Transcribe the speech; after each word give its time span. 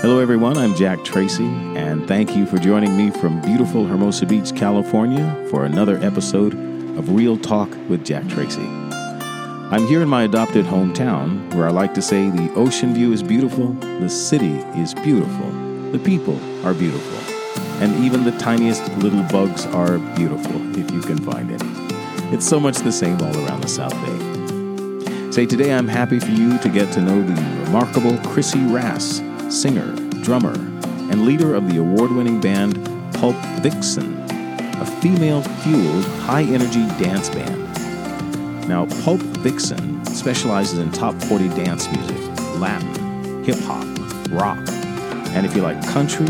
Hello, 0.00 0.18
everyone. 0.18 0.58
I'm 0.58 0.74
Jack 0.74 1.04
Tracy, 1.04 1.46
and 1.74 2.06
thank 2.06 2.36
you 2.36 2.44
for 2.44 2.58
joining 2.58 2.98
me 2.98 3.10
from 3.10 3.40
beautiful 3.40 3.86
Hermosa 3.86 4.26
Beach, 4.26 4.54
California, 4.54 5.46
for 5.50 5.64
another 5.64 5.96
episode 5.98 6.52
of 6.98 7.14
Real 7.16 7.38
Talk 7.38 7.70
with 7.88 8.04
Jack 8.04 8.28
Tracy. 8.28 8.60
I'm 8.60 9.86
here 9.86 10.02
in 10.02 10.08
my 10.08 10.24
adopted 10.24 10.66
hometown, 10.66 11.52
where 11.54 11.66
I 11.66 11.70
like 11.70 11.94
to 11.94 12.02
say 12.02 12.28
the 12.28 12.52
ocean 12.54 12.92
view 12.92 13.14
is 13.14 13.22
beautiful, 13.22 13.68
the 13.72 14.10
city 14.10 14.56
is 14.78 14.92
beautiful, 14.92 15.50
the 15.92 15.98
people 15.98 16.36
are 16.66 16.74
beautiful, 16.74 17.18
and 17.82 18.04
even 18.04 18.22
the 18.22 18.38
tiniest 18.38 18.86
little 18.98 19.22
bugs 19.24 19.64
are 19.66 19.98
beautiful, 20.14 20.78
if 20.78 20.90
you 20.90 21.00
can 21.00 21.18
find 21.18 21.50
any. 21.50 22.34
It's 22.34 22.46
so 22.46 22.60
much 22.60 22.76
the 22.76 22.92
same 22.92 23.16
all 23.22 23.36
around 23.46 23.62
the 23.62 23.68
South 23.68 23.94
Bay. 24.04 25.32
Say, 25.32 25.46
today 25.46 25.72
I'm 25.72 25.88
happy 25.88 26.20
for 26.20 26.30
you 26.30 26.58
to 26.58 26.68
get 26.68 26.92
to 26.92 27.00
know 27.00 27.22
the 27.22 27.64
remarkable 27.64 28.18
Chrissy 28.28 28.60
Rass 28.66 29.22
singer, 29.50 29.94
drummer, 30.22 30.54
and 31.10 31.24
leader 31.24 31.54
of 31.54 31.68
the 31.70 31.78
award 31.78 32.10
winning 32.10 32.40
band 32.40 32.74
Pulp 33.14 33.36
Vixen, 33.60 34.20
a 34.80 34.86
female 35.00 35.42
fueled, 35.42 36.04
high 36.20 36.42
energy 36.42 36.86
dance 37.02 37.30
band. 37.30 38.68
Now, 38.68 38.86
Pulp 39.04 39.20
Vixen 39.20 40.04
specializes 40.06 40.78
in 40.78 40.90
top 40.90 41.14
40 41.22 41.48
dance 41.50 41.90
music, 41.90 42.16
Latin, 42.58 43.44
hip 43.44 43.58
hop, 43.60 43.86
rock, 44.30 44.58
and 45.36 45.46
if 45.46 45.54
you 45.54 45.62
like 45.62 45.80
country, 45.88 46.26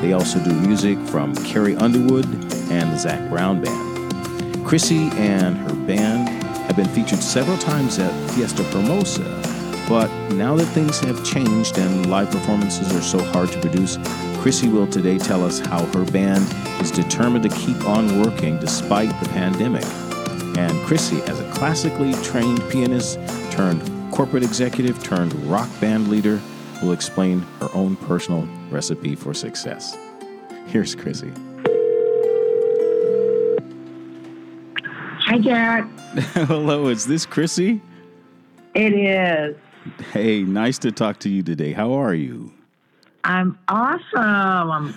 they 0.00 0.12
also 0.12 0.42
do 0.44 0.52
music 0.52 0.98
from 1.06 1.34
Carrie 1.36 1.76
Underwood 1.76 2.26
and 2.70 2.92
the 2.92 2.98
Zac 2.98 3.28
Brown 3.30 3.62
Band. 3.62 4.66
Chrissy 4.66 5.08
and 5.12 5.56
her 5.56 5.74
band 5.74 6.28
have 6.44 6.76
been 6.76 6.88
featured 6.88 7.20
several 7.20 7.56
times 7.56 7.98
at 7.98 8.12
Fiesta 8.30 8.62
Hermosa 8.64 9.47
but 9.88 10.10
now 10.32 10.54
that 10.54 10.66
things 10.66 11.00
have 11.00 11.24
changed 11.24 11.78
and 11.78 12.10
live 12.10 12.30
performances 12.30 12.94
are 12.94 13.00
so 13.00 13.18
hard 13.32 13.50
to 13.50 13.60
produce, 13.60 13.96
Chrissy 14.38 14.68
will 14.68 14.86
today 14.86 15.16
tell 15.16 15.42
us 15.42 15.60
how 15.60 15.84
her 15.86 16.04
band 16.04 16.44
is 16.82 16.90
determined 16.90 17.42
to 17.44 17.56
keep 17.56 17.82
on 17.86 18.22
working 18.22 18.58
despite 18.58 19.08
the 19.20 19.28
pandemic. 19.30 19.84
And 20.58 20.78
Chrissy, 20.86 21.22
as 21.22 21.40
a 21.40 21.50
classically 21.52 22.12
trained 22.22 22.62
pianist 22.68 23.18
turned 23.50 23.82
corporate 24.12 24.42
executive 24.42 25.02
turned 25.02 25.34
rock 25.46 25.68
band 25.80 26.08
leader, 26.08 26.40
will 26.82 26.92
explain 26.92 27.40
her 27.60 27.68
own 27.72 27.96
personal 27.96 28.46
recipe 28.70 29.14
for 29.14 29.32
success. 29.32 29.96
Here's 30.66 30.94
Chrissy. 30.94 31.32
Hi, 35.24 35.38
Jack. 35.38 35.88
Hello, 36.34 36.88
is 36.88 37.06
this 37.06 37.24
Chrissy? 37.24 37.80
It 38.74 38.92
is. 38.92 39.56
Hey, 40.12 40.42
nice 40.42 40.78
to 40.78 40.92
talk 40.92 41.18
to 41.20 41.28
you 41.28 41.42
today. 41.42 41.72
How 41.72 41.92
are 41.92 42.14
you? 42.14 42.52
I'm 43.24 43.58
awesome. 43.68 44.00
I'm 44.14 44.94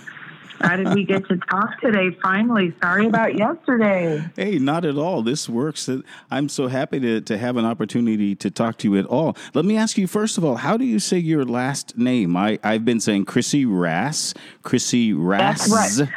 excited 0.60 0.94
we 0.94 1.04
get 1.04 1.26
to 1.28 1.36
talk 1.36 1.80
today 1.80 2.16
finally. 2.22 2.74
Sorry 2.82 3.06
about 3.06 3.36
yesterday. 3.36 4.24
Hey, 4.36 4.58
not 4.58 4.84
at 4.84 4.96
all. 4.96 5.22
This 5.22 5.48
works. 5.48 5.88
I'm 6.30 6.48
so 6.48 6.68
happy 6.68 7.00
to, 7.00 7.20
to 7.22 7.36
have 7.36 7.56
an 7.56 7.64
opportunity 7.64 8.34
to 8.36 8.50
talk 8.50 8.78
to 8.78 8.90
you 8.90 8.98
at 8.98 9.06
all. 9.06 9.36
Let 9.54 9.64
me 9.64 9.76
ask 9.76 9.98
you, 9.98 10.06
first 10.06 10.38
of 10.38 10.44
all, 10.44 10.56
how 10.56 10.76
do 10.76 10.84
you 10.84 10.98
say 10.98 11.18
your 11.18 11.44
last 11.44 11.98
name? 11.98 12.36
I, 12.36 12.58
I've 12.62 12.84
been 12.84 13.00
saying 13.00 13.24
Chrissy 13.24 13.66
Rass. 13.66 14.34
Chrissy 14.62 15.12
Rass. 15.12 15.68
That's 15.68 15.98
right. 16.00 16.08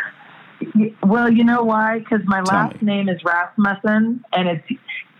Well, 1.04 1.30
you 1.32 1.44
know 1.44 1.64
why? 1.64 2.00
Because 2.00 2.22
my 2.26 2.42
Tell 2.44 2.56
last 2.56 2.82
me. 2.82 2.96
name 2.96 3.10
is 3.10 3.22
Rasmussen, 3.24 4.24
and 4.32 4.48
it's 4.48 4.68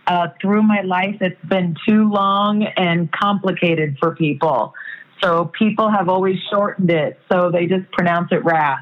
uh, 0.06 0.28
through 0.40 0.62
my 0.62 0.82
life, 0.82 1.16
it's 1.20 1.42
been 1.46 1.76
too 1.86 2.10
long 2.10 2.64
and 2.64 3.10
complicated 3.12 3.96
for 3.98 4.14
people. 4.14 4.74
So 5.22 5.46
people 5.58 5.90
have 5.90 6.08
always 6.08 6.36
shortened 6.50 6.90
it, 6.90 7.18
so 7.30 7.50
they 7.50 7.66
just 7.66 7.90
pronounce 7.92 8.28
it 8.32 8.44
Ras. 8.44 8.80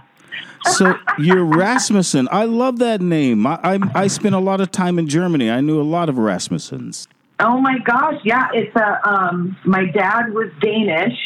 so 0.73 0.95
you're 1.19 1.45
Rasmussen. 1.45 2.29
I 2.31 2.45
love 2.45 2.79
that 2.81 3.01
name. 3.01 3.47
I, 3.47 3.59
I, 3.63 3.79
I 3.95 4.07
spent 4.09 4.35
a 4.35 4.41
lot 4.41 4.61
of 4.61 4.71
time 4.71 4.99
in 4.99 5.09
Germany. 5.09 5.51
I 5.51 5.61
knew 5.61 5.81
a 5.81 5.85
lot 5.85 6.09
of 6.09 6.17
Rasmussens. 6.17 7.07
Oh 7.41 7.61
my 7.61 7.79
gosh, 7.79 8.21
yeah. 8.25 8.49
It's 8.53 8.75
a 8.77 9.09
um, 9.09 9.57
my 9.65 9.87
dad 9.87 10.33
was 10.33 10.51
Danish, 10.61 11.19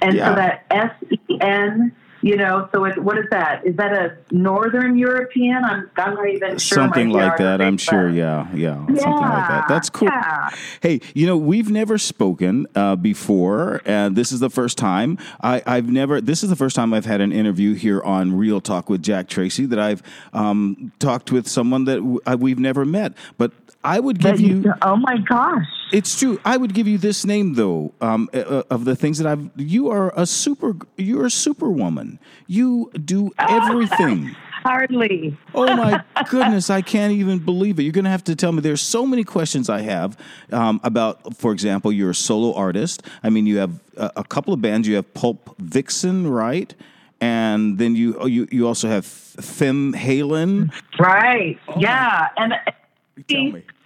and 0.00 0.16
yeah. 0.16 0.28
so 0.28 0.34
that 0.34 0.64
S 0.70 0.90
E 1.10 1.38
N 1.40 1.94
you 2.22 2.36
know, 2.36 2.68
so 2.72 2.84
it, 2.84 3.02
what 3.02 3.18
is 3.18 3.26
that? 3.30 3.66
Is 3.66 3.76
that 3.76 3.92
a 3.92 4.16
Northern 4.30 4.96
European? 4.96 5.64
I'm, 5.64 5.90
I'm 5.96 6.14
not 6.14 6.28
even 6.28 6.50
sure. 6.58 6.76
Something 6.76 7.10
like 7.10 7.36
that, 7.38 7.60
I'm 7.60 7.76
sure. 7.76 8.08
Yeah, 8.08 8.48
yeah, 8.54 8.86
yeah, 8.88 9.00
something 9.00 9.02
like 9.04 9.48
that. 9.48 9.64
That's 9.68 9.90
cool. 9.90 10.08
Yeah. 10.08 10.50
Hey, 10.80 11.00
you 11.14 11.26
know, 11.26 11.36
we've 11.36 11.70
never 11.70 11.98
spoken 11.98 12.66
uh, 12.76 12.94
before, 12.94 13.82
and 13.84 14.14
this 14.14 14.30
is 14.30 14.38
the 14.38 14.50
first 14.50 14.78
time. 14.78 15.18
I, 15.40 15.62
have 15.66 15.90
never. 15.90 16.20
This 16.20 16.44
is 16.44 16.50
the 16.50 16.56
first 16.56 16.76
time 16.76 16.94
I've 16.94 17.06
had 17.06 17.20
an 17.20 17.32
interview 17.32 17.74
here 17.74 18.00
on 18.02 18.36
Real 18.36 18.60
Talk 18.60 18.88
with 18.88 19.02
Jack 19.02 19.28
Tracy 19.28 19.66
that 19.66 19.80
I've 19.80 20.02
um, 20.32 20.92
talked 21.00 21.32
with 21.32 21.48
someone 21.48 21.86
that 21.86 21.96
w- 21.96 22.20
uh, 22.24 22.36
we've 22.38 22.60
never 22.60 22.84
met. 22.84 23.14
But 23.36 23.50
I 23.82 23.98
would 23.98 24.20
give 24.20 24.40
you. 24.40 24.72
Oh 24.82 24.96
my 24.96 25.18
gosh! 25.18 25.66
It's 25.92 26.18
true. 26.18 26.40
I 26.44 26.56
would 26.56 26.72
give 26.72 26.88
you 26.88 26.96
this 26.96 27.24
name 27.24 27.54
though. 27.54 27.92
Um, 28.00 28.30
uh, 28.32 28.38
uh, 28.38 28.62
of 28.70 28.86
the 28.86 28.96
things 28.96 29.18
that 29.18 29.26
I've, 29.26 29.50
you 29.56 29.90
are 29.90 30.12
a 30.16 30.26
super. 30.26 30.74
You're 30.96 31.26
a 31.26 31.30
superwoman. 31.30 32.18
You 32.46 32.90
do 33.04 33.30
everything. 33.38 34.34
Hardly. 34.62 35.36
oh 35.56 35.76
my 35.76 36.04
goodness! 36.30 36.70
I 36.70 36.82
can't 36.82 37.12
even 37.12 37.40
believe 37.40 37.78
it. 37.78 37.82
You're 37.82 37.92
going 37.92 38.04
to 38.04 38.10
have 38.10 38.24
to 38.24 38.36
tell 38.36 38.52
me. 38.52 38.60
There's 38.60 38.80
so 38.80 39.04
many 39.06 39.24
questions 39.24 39.68
I 39.68 39.80
have 39.82 40.16
um, 40.50 40.80
about. 40.82 41.36
For 41.36 41.52
example, 41.52 41.92
you're 41.92 42.10
a 42.10 42.14
solo 42.14 42.54
artist. 42.54 43.02
I 43.22 43.30
mean, 43.30 43.46
you 43.46 43.58
have 43.58 43.80
a, 43.96 44.12
a 44.18 44.24
couple 44.24 44.54
of 44.54 44.62
bands. 44.62 44.88
You 44.88 44.96
have 44.96 45.12
Pulp 45.14 45.56
Vixen, 45.58 46.28
right? 46.28 46.74
and 47.20 47.78
then 47.78 47.94
you 47.94 48.16
oh, 48.18 48.26
you 48.26 48.48
you 48.50 48.66
also 48.66 48.88
have 48.88 49.06
Femme 49.06 49.92
Halen. 49.94 50.72
Right. 50.98 51.58
Oh. 51.68 51.74
Yeah. 51.78 52.28
And 52.36 52.54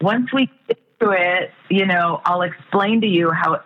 once 0.00 0.32
we 0.32 0.50
get 0.66 0.85
to 1.00 1.10
it, 1.10 1.52
you 1.68 1.86
know, 1.86 2.20
I'll 2.24 2.42
explain 2.42 3.00
to 3.02 3.06
you 3.06 3.30
how 3.30 3.62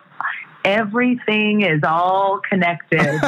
everything 0.63 1.61
is 1.61 1.81
all 1.83 2.39
connected. 2.39 3.19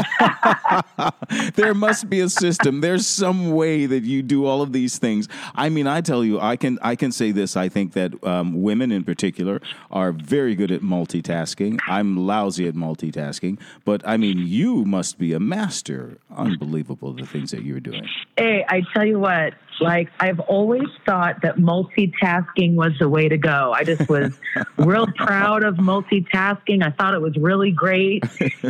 there 1.55 1.73
must 1.73 2.09
be 2.09 2.19
a 2.19 2.29
system. 2.29 2.81
There's 2.81 3.07
some 3.07 3.51
way 3.51 3.85
that 3.85 4.03
you 4.03 4.21
do 4.21 4.45
all 4.45 4.61
of 4.61 4.73
these 4.73 4.97
things. 4.97 5.27
I 5.55 5.69
mean, 5.69 5.87
I 5.87 6.01
tell 6.01 6.23
you, 6.23 6.39
I 6.39 6.55
can 6.55 6.79
I 6.81 6.95
can 6.95 7.11
say 7.11 7.31
this. 7.31 7.55
I 7.55 7.69
think 7.69 7.93
that 7.93 8.23
um, 8.23 8.61
women 8.61 8.91
in 8.91 9.03
particular 9.03 9.61
are 9.91 10.11
very 10.11 10.55
good 10.55 10.71
at 10.71 10.81
multitasking. 10.81 11.79
I'm 11.87 12.27
lousy 12.27 12.67
at 12.67 12.75
multitasking, 12.75 13.59
but 13.85 14.07
I 14.07 14.17
mean, 14.17 14.39
you 14.39 14.85
must 14.85 15.17
be 15.17 15.33
a 15.33 15.39
master. 15.39 16.17
Unbelievable 16.35 17.13
the 17.13 17.25
things 17.25 17.51
that 17.51 17.63
you're 17.63 17.79
doing. 17.79 18.07
Hey, 18.37 18.65
I 18.67 18.81
tell 18.93 19.05
you 19.05 19.19
what. 19.19 19.53
Like 19.79 20.09
I've 20.19 20.39
always 20.39 20.87
thought 21.05 21.41
that 21.41 21.57
multitasking 21.57 22.75
was 22.75 22.93
the 22.99 23.09
way 23.09 23.29
to 23.29 23.37
go. 23.37 23.73
I 23.75 23.83
just 23.83 24.07
was 24.09 24.37
real 24.77 25.07
proud 25.07 25.63
of 25.63 25.75
multitasking. 25.75 26.83
I 26.83 26.91
thought 26.91 27.13
it 27.13 27.21
was 27.21 27.35
really 27.37 27.71
great. 27.71 28.23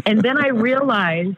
And 0.06 0.22
then 0.22 0.38
I 0.38 0.50
realized 0.50 1.38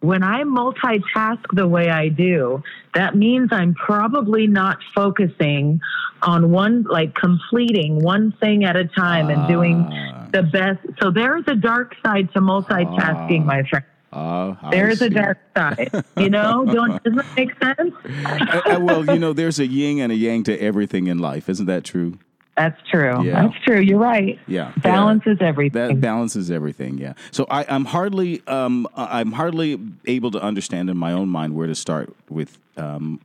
when 0.00 0.22
I 0.22 0.42
multitask 0.42 1.42
the 1.52 1.66
way 1.66 1.88
I 1.88 2.08
do, 2.08 2.62
that 2.94 3.16
means 3.16 3.48
I'm 3.52 3.74
probably 3.74 4.46
not 4.46 4.78
focusing 4.94 5.80
on 6.22 6.50
one, 6.50 6.82
like 6.82 7.14
completing 7.14 8.00
one 8.02 8.32
thing 8.32 8.64
at 8.64 8.76
a 8.76 8.84
time 8.84 9.30
and 9.30 9.48
doing 9.48 9.86
ah. 9.90 10.28
the 10.32 10.42
best. 10.42 10.80
So 11.00 11.10
there's 11.10 11.44
a 11.46 11.54
dark 11.54 11.94
side 12.04 12.32
to 12.34 12.40
multitasking, 12.40 13.42
uh, 13.42 13.44
my 13.44 13.62
friend. 13.62 13.84
Uh, 14.14 14.70
there's 14.70 15.02
a 15.02 15.10
dark 15.10 15.38
side, 15.56 15.90
you 16.16 16.30
know. 16.30 16.64
Don't 16.64 17.02
doesn't 17.04 17.16
that 17.16 17.36
make 17.36 17.50
sense? 17.62 17.94
uh, 18.24 18.76
uh, 18.76 18.80
well, 18.80 19.04
you 19.04 19.18
know, 19.18 19.32
there's 19.32 19.58
a 19.58 19.66
yin 19.66 20.00
and 20.00 20.12
a 20.12 20.14
yang 20.14 20.44
to 20.44 20.56
everything 20.60 21.08
in 21.08 21.18
life. 21.18 21.48
Isn't 21.48 21.66
that 21.66 21.84
true? 21.84 22.18
That's 22.56 22.80
true. 22.88 23.24
Yeah. 23.24 23.42
That's 23.42 23.64
true. 23.64 23.80
You're 23.80 23.98
right. 23.98 24.38
Yeah. 24.46 24.72
Balance 24.76 25.24
is 25.26 25.38
everything. 25.40 25.88
That 25.88 26.00
balances 26.00 26.50
everything. 26.50 26.98
Yeah. 26.98 27.14
So 27.32 27.46
I, 27.50 27.64
am 27.64 27.84
hardly, 27.84 28.42
um, 28.46 28.86
I'm 28.94 29.32
hardly 29.32 29.80
able 30.06 30.30
to 30.30 30.40
understand 30.40 30.88
in 30.88 30.96
my 30.96 31.12
own 31.12 31.28
mind 31.28 31.56
where 31.56 31.66
to 31.66 31.74
start 31.74 32.14
with 32.28 32.58
um, 32.76 33.20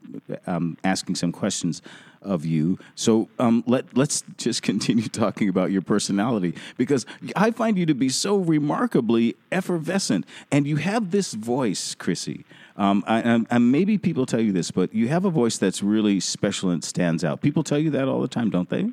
um, 0.48 0.78
asking 0.84 1.16
some 1.16 1.32
questions 1.32 1.82
of 2.22 2.46
you. 2.46 2.78
So 2.96 3.30
um, 3.40 3.64
let 3.66 3.96
let's 3.96 4.24
just 4.38 4.62
continue 4.64 5.08
talking 5.08 5.50
about 5.50 5.72
your 5.72 5.82
personality 5.82 6.54
because 6.78 7.06
I 7.36 7.52
find 7.52 7.78
you 7.78 7.86
to 7.86 7.94
be 7.94 8.10
so 8.10 8.38
remarkably 8.38 9.36
effervescent, 9.52 10.26
and 10.52 10.68
you 10.68 10.78
have 10.78 11.12
this 11.12 11.34
voice, 11.34 11.96
Chrissy. 11.96 12.46
Um, 12.78 13.04
I, 13.08 13.44
I, 13.52 13.58
maybe 13.58 13.98
people 13.98 14.26
tell 14.26 14.40
you 14.40 14.54
this, 14.54 14.72
but 14.72 14.94
you 14.94 15.10
have 15.10 15.26
a 15.26 15.30
voice 15.30 15.58
that's 15.58 15.84
really 15.84 16.22
special 16.22 16.70
and 16.70 16.82
stands 16.82 17.26
out. 17.26 17.42
People 17.42 17.62
tell 17.62 17.78
you 17.78 17.90
that 17.90 18.08
all 18.08 18.22
the 18.22 18.28
time, 18.30 18.50
don't 18.50 18.70
they? 18.70 18.90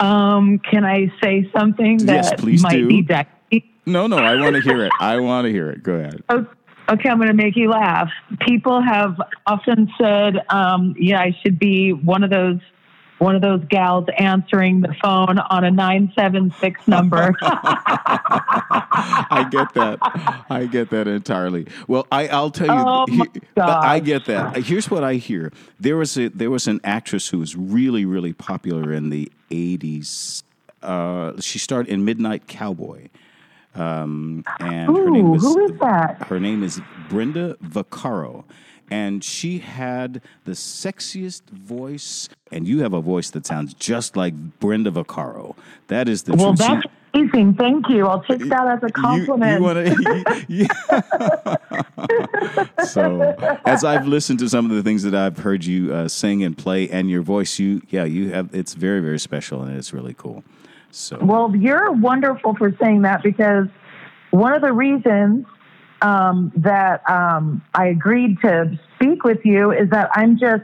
Um, 0.00 0.58
can 0.58 0.84
I 0.84 1.12
say 1.22 1.48
something 1.56 1.98
that 1.98 2.24
yes, 2.24 2.34
please 2.36 2.62
might 2.62 2.72
do. 2.72 2.88
be 2.88 3.04
decky? 3.04 3.64
No, 3.86 4.06
no, 4.06 4.18
I 4.18 4.34
want 4.40 4.56
to 4.56 4.62
hear 4.62 4.84
it. 4.84 4.92
I 5.00 5.18
want 5.20 5.46
to 5.46 5.52
hear 5.52 5.70
it. 5.70 5.82
Go 5.82 5.94
ahead. 5.94 6.46
Okay, 6.90 7.08
I'm 7.08 7.18
going 7.18 7.28
to 7.28 7.34
make 7.34 7.56
you 7.56 7.70
laugh. 7.70 8.10
People 8.40 8.82
have 8.82 9.16
often 9.46 9.90
said, 10.00 10.36
um, 10.48 10.94
"Yeah, 10.98 11.20
I 11.20 11.36
should 11.42 11.58
be 11.58 11.92
one 11.92 12.24
of 12.24 12.30
those 12.30 12.60
one 13.18 13.34
of 13.34 13.42
those 13.42 13.62
gals 13.68 14.06
answering 14.18 14.80
the 14.80 14.94
phone 15.02 15.38
on 15.38 15.64
a 15.64 15.70
976 15.70 16.88
number. 16.88 17.34
I 17.42 19.46
get 19.50 19.74
that. 19.74 19.98
I 20.48 20.66
get 20.66 20.90
that 20.90 21.08
entirely. 21.08 21.66
Well, 21.86 22.06
I, 22.10 22.28
I'll 22.28 22.50
tell 22.50 22.68
you. 22.68 22.74
Oh, 22.74 23.06
my 23.08 23.26
God. 23.56 23.84
I 23.84 24.00
get 24.00 24.24
that. 24.26 24.56
Here's 24.58 24.90
what 24.90 25.04
I 25.04 25.14
hear. 25.14 25.52
There 25.80 25.96
was 25.96 26.16
a 26.16 26.28
there 26.28 26.50
was 26.50 26.66
an 26.66 26.80
actress 26.84 27.28
who 27.28 27.38
was 27.38 27.56
really 27.56 28.04
really 28.04 28.32
popular 28.32 28.92
in 28.92 29.10
the 29.10 29.30
'80s. 29.50 30.42
Uh, 30.82 31.40
she 31.40 31.58
starred 31.58 31.88
in 31.88 32.04
Midnight 32.04 32.46
Cowboy, 32.46 33.08
um, 33.74 34.44
and 34.60 34.96
her 34.96 35.10
name 35.10 35.30
was 35.30 35.42
who 35.42 35.64
is 35.66 35.72
that? 35.80 36.26
her 36.28 36.40
name 36.40 36.62
is 36.62 36.80
Brenda 37.08 37.54
Vaccaro. 37.62 38.44
And 38.90 39.22
she 39.22 39.58
had 39.58 40.22
the 40.46 40.52
sexiest 40.52 41.42
voice, 41.50 42.30
and 42.50 42.66
you 42.66 42.80
have 42.80 42.94
a 42.94 43.02
voice 43.02 43.28
that 43.32 43.44
sounds 43.44 43.74
just 43.74 44.16
like 44.16 44.32
Brenda 44.60 44.90
Vaccaro. 44.90 45.54
That 45.88 46.08
is 46.08 46.22
the 46.22 46.34
Well, 46.34 46.54
truth. 46.56 46.60
That's 46.60 46.86
amazing. 47.12 47.52
Thank 47.56 47.90
you. 47.90 48.06
I'll 48.06 48.22
take 48.22 48.38
that 48.48 48.66
as 48.66 48.82
a 48.82 48.88
compliment. 48.90 49.60
you 49.60 49.62
want 49.62 49.86
to. 50.48 52.86
so, 52.86 53.20
as 53.66 53.84
I've 53.84 54.06
listened 54.06 54.38
to 54.38 54.48
some 54.48 54.70
of 54.70 54.76
the 54.76 54.82
things 54.82 55.02
that 55.02 55.14
I've 55.14 55.36
heard 55.38 55.66
you 55.66 55.92
uh, 55.92 56.08
sing 56.08 56.42
and 56.42 56.56
play, 56.56 56.88
and 56.88 57.10
your 57.10 57.20
voice, 57.22 57.58
you 57.58 57.82
yeah, 57.90 58.04
you 58.04 58.30
have 58.30 58.48
it's 58.54 58.72
very 58.72 59.00
very 59.00 59.18
special 59.18 59.62
and 59.62 59.76
it's 59.76 59.92
really 59.92 60.14
cool. 60.14 60.44
So, 60.90 61.18
Well, 61.20 61.54
you're 61.54 61.92
wonderful 61.92 62.54
for 62.56 62.74
saying 62.80 63.02
that 63.02 63.22
because 63.22 63.66
one 64.30 64.54
of 64.54 64.62
the 64.62 64.72
reasons 64.72 65.46
um, 66.02 66.52
that 66.56 67.08
um, 67.10 67.62
I 67.74 67.86
agreed 67.86 68.40
to 68.42 68.78
speak 68.96 69.24
with 69.24 69.38
you 69.44 69.72
is 69.72 69.90
that 69.90 70.10
I'm 70.14 70.38
just 70.38 70.62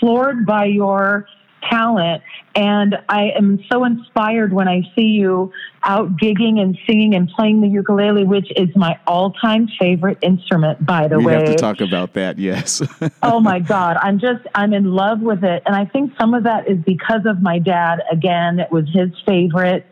floored 0.00 0.46
by 0.46 0.66
your 0.66 1.26
talent. 1.62 2.22
And 2.54 2.96
I 3.08 3.30
am 3.36 3.60
so 3.70 3.84
inspired 3.84 4.52
when 4.52 4.66
I 4.68 4.82
see 4.96 5.06
you 5.06 5.52
out 5.84 6.16
gigging 6.16 6.58
and 6.60 6.76
singing 6.86 7.14
and 7.14 7.28
playing 7.28 7.60
the 7.60 7.68
ukulele, 7.68 8.24
which 8.24 8.50
is 8.56 8.68
my 8.74 8.98
all 9.06 9.32
time 9.32 9.68
favorite 9.78 10.18
instrument, 10.22 10.84
by 10.84 11.06
the 11.08 11.18
we 11.18 11.26
way. 11.26 11.36
We 11.36 11.42
have 11.42 11.50
to 11.52 11.56
talk 11.56 11.80
about 11.80 12.14
that. 12.14 12.38
Yes. 12.38 12.82
oh 13.22 13.38
my 13.40 13.58
God. 13.60 13.96
I'm 14.00 14.18
just, 14.18 14.44
I'm 14.54 14.72
in 14.74 14.92
love 14.92 15.20
with 15.20 15.44
it. 15.44 15.62
And 15.66 15.76
I 15.76 15.84
think 15.84 16.12
some 16.20 16.34
of 16.34 16.44
that 16.44 16.68
is 16.68 16.78
because 16.84 17.22
of 17.26 17.40
my 17.42 17.58
dad. 17.58 18.02
Again, 18.10 18.58
it 18.58 18.70
was 18.72 18.86
his 18.92 19.10
favorite 19.24 19.86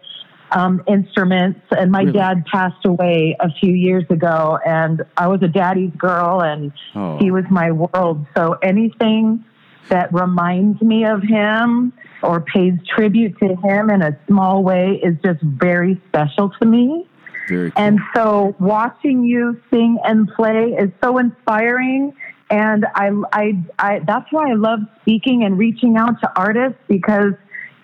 um, 0.52 0.82
instruments. 0.88 1.60
And 1.76 1.90
my 1.92 2.00
Really? 2.00 2.12
dad 2.12 2.44
passed 2.46 2.84
away 2.84 3.36
a 3.40 3.50
few 3.60 3.72
years 3.74 4.04
ago. 4.10 4.58
And 4.66 5.02
I 5.16 5.28
was 5.28 5.42
a 5.42 5.48
daddy's 5.48 5.92
girl 5.96 6.40
and 6.40 6.72
Oh. 6.94 7.18
he 7.18 7.30
was 7.30 7.44
my 7.50 7.70
world. 7.70 8.26
So 8.36 8.54
anything 8.62 9.44
that 9.88 10.12
reminds 10.12 10.80
me 10.82 11.04
of 11.04 11.22
him 11.22 11.92
or 12.22 12.40
pays 12.40 12.74
tribute 12.94 13.38
to 13.38 13.56
him 13.56 13.90
in 13.90 14.02
a 14.02 14.18
small 14.26 14.62
way 14.62 15.00
is 15.02 15.16
just 15.24 15.40
very 15.42 16.00
special 16.08 16.50
to 16.60 16.66
me. 16.66 17.06
very 17.48 17.70
cool. 17.70 17.82
And 17.82 18.00
so 18.14 18.56
watching 18.58 19.24
you 19.24 19.60
sing 19.70 19.98
and 20.04 20.28
play 20.34 20.76
is 20.78 20.90
so 21.02 21.18
inspiring. 21.18 22.14
And 22.50 22.86
I, 22.94 23.10
I, 23.32 23.64
I, 23.78 23.98
that's 24.00 24.30
why 24.30 24.50
I 24.50 24.54
love 24.54 24.80
speaking 25.02 25.44
and 25.44 25.58
reaching 25.58 25.96
out 25.96 26.20
to 26.20 26.32
artists 26.36 26.78
because 26.88 27.32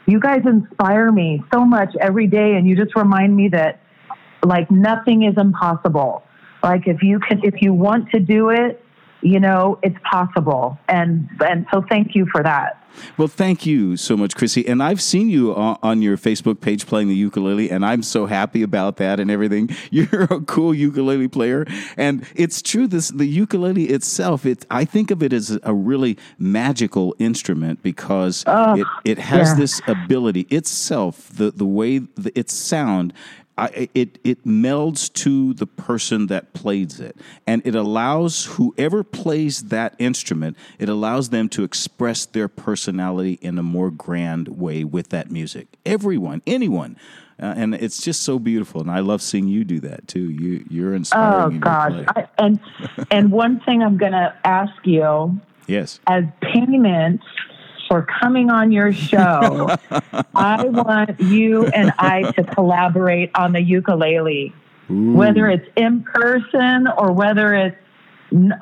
you 0.07 0.21
guys 0.21 0.43
inspire 0.45 1.11
me 1.13 1.43
so 1.53 1.65
much 1.65 1.95
every 2.01 2.27
day. 2.27 2.55
And 2.55 2.67
you 2.67 2.77
just 2.77 2.97
remind 2.97 3.37
me 3.37 3.49
that 3.49 3.81
like 4.45 4.71
nothing 4.71 5.25
is 5.25 5.35
impossible. 5.37 6.25
Like 6.63 6.87
if 6.87 7.03
you 7.03 7.19
can, 7.21 7.41
if 7.45 7.61
you 7.61 7.73
want 7.73 8.11
to 8.11 8.21
do 8.21 8.51
it, 8.51 8.85
you 9.23 9.41
know, 9.41 9.79
it's 9.83 9.97
possible. 10.11 10.79
And, 10.89 11.29
and 11.41 11.67
so 11.73 11.83
thank 11.89 12.15
you 12.15 12.27
for 12.33 12.43
that. 12.43 12.79
Well, 13.17 13.27
thank 13.29 13.65
you 13.65 13.97
so 13.97 14.19
much, 14.19 14.35
Chrissy. 14.37 14.69
And 14.69 14.83
I've 14.83 15.01
seen 15.01 15.31
you 15.31 15.55
on, 15.55 15.79
on 15.83 16.03
your 16.03 16.19
Facebook 16.19 16.61
page 16.61 16.87
playing 16.87 17.09
the 17.09 17.15
ukulele, 17.15 17.71
and 17.71 17.87
I'm 17.87 18.03
so 18.03 18.27
happy 18.27 18.63
about 18.63 18.99
that 18.99 19.19
and 19.19 19.31
everything. 19.31 19.71
You're 19.91 20.25
a 20.25 20.43
cool 20.43 20.75
ukulele 20.75 21.29
player, 21.29 21.65
and 21.97 22.27
it's 22.35 22.61
true. 22.61 22.87
This 22.87 23.09
the 23.09 23.25
ukulele 23.25 23.85
itself. 23.87 24.45
It 24.45 24.67
I 24.71 24.85
think 24.85 25.11
of 25.11 25.23
it 25.23 25.33
as 25.33 25.59
a 25.63 25.73
really 25.73 26.19
magical 26.39 27.15
instrument 27.19 27.83
because 27.83 28.45
Oh, 28.47 28.75
it 28.79 28.87
it 29.07 29.19
has 29.19 29.49
yeah. 29.49 29.55
this 29.55 29.81
ability 29.87 30.43
itself. 30.51 31.31
The 31.31 31.51
the 31.51 31.65
way 31.67 31.97
the, 31.99 32.39
its 32.39 32.53
sound. 32.53 33.15
I, 33.59 33.89
it 33.95 34.19
it 34.25 34.47
melds 34.47 35.13
to 35.15 35.53
the 35.55 35.67
person 35.67 36.29
that 36.29 36.55
plays 36.55 37.01
it, 37.01 37.17
and 37.47 37.61
it 37.67 37.75
allows 37.75 38.47
whoever 38.47 39.05
plays 39.05 39.65
that 39.65 39.95
instrument. 39.99 40.57
It 40.79 40.89
allows 40.89 41.29
them 41.29 41.49
to 41.51 41.63
express 41.63 42.25
their 42.25 42.49
personality 42.49 43.39
in 43.43 43.59
a 43.59 43.63
more 43.63 43.91
grand 43.91 44.49
way 44.49 44.85
with 44.85 45.11
that 45.11 45.31
music. 45.31 45.69
Everyone, 45.85 46.41
anyone, 46.47 46.97
uh, 47.43 47.55
and 47.57 47.75
it's 47.75 48.01
just 48.01 48.23
so 48.23 48.39
beautiful. 48.39 48.81
And 48.81 48.91
I 48.91 49.01
love 49.01 49.21
seeing 49.21 49.49
you 49.49 49.65
do 49.65 49.81
that 49.81 50.07
too. 50.07 50.31
You 50.31 50.65
you're 50.71 50.95
inspiring. 50.95 51.57
Oh 51.57 51.61
God. 51.61 52.05
I, 52.09 52.29
and, 52.39 52.61
and 53.11 53.33
one 53.33 53.61
thing 53.61 53.83
I'm 53.83 53.97
going 53.99 54.13
to 54.13 54.35
ask 54.45 54.73
you 54.85 55.41
yes. 55.67 55.99
as 56.07 56.25
payment 56.41 57.21
for 57.93 58.07
coming 58.23 58.49
on 58.49 58.73
your 58.73 58.91
show, 58.91 59.77
I 60.35 60.65
want 60.65 61.21
you 61.21 61.67
and 61.67 61.93
I 61.99 62.23
to 62.33 62.43
collaborate 62.43 63.31
on 63.35 63.53
the 63.53 63.61
ukulele, 63.61 64.55
whether 64.89 65.47
it's 65.51 65.69
in 65.77 66.03
person 66.03 66.87
or 66.97 67.13
whether 67.13 67.55
it's 67.55 67.77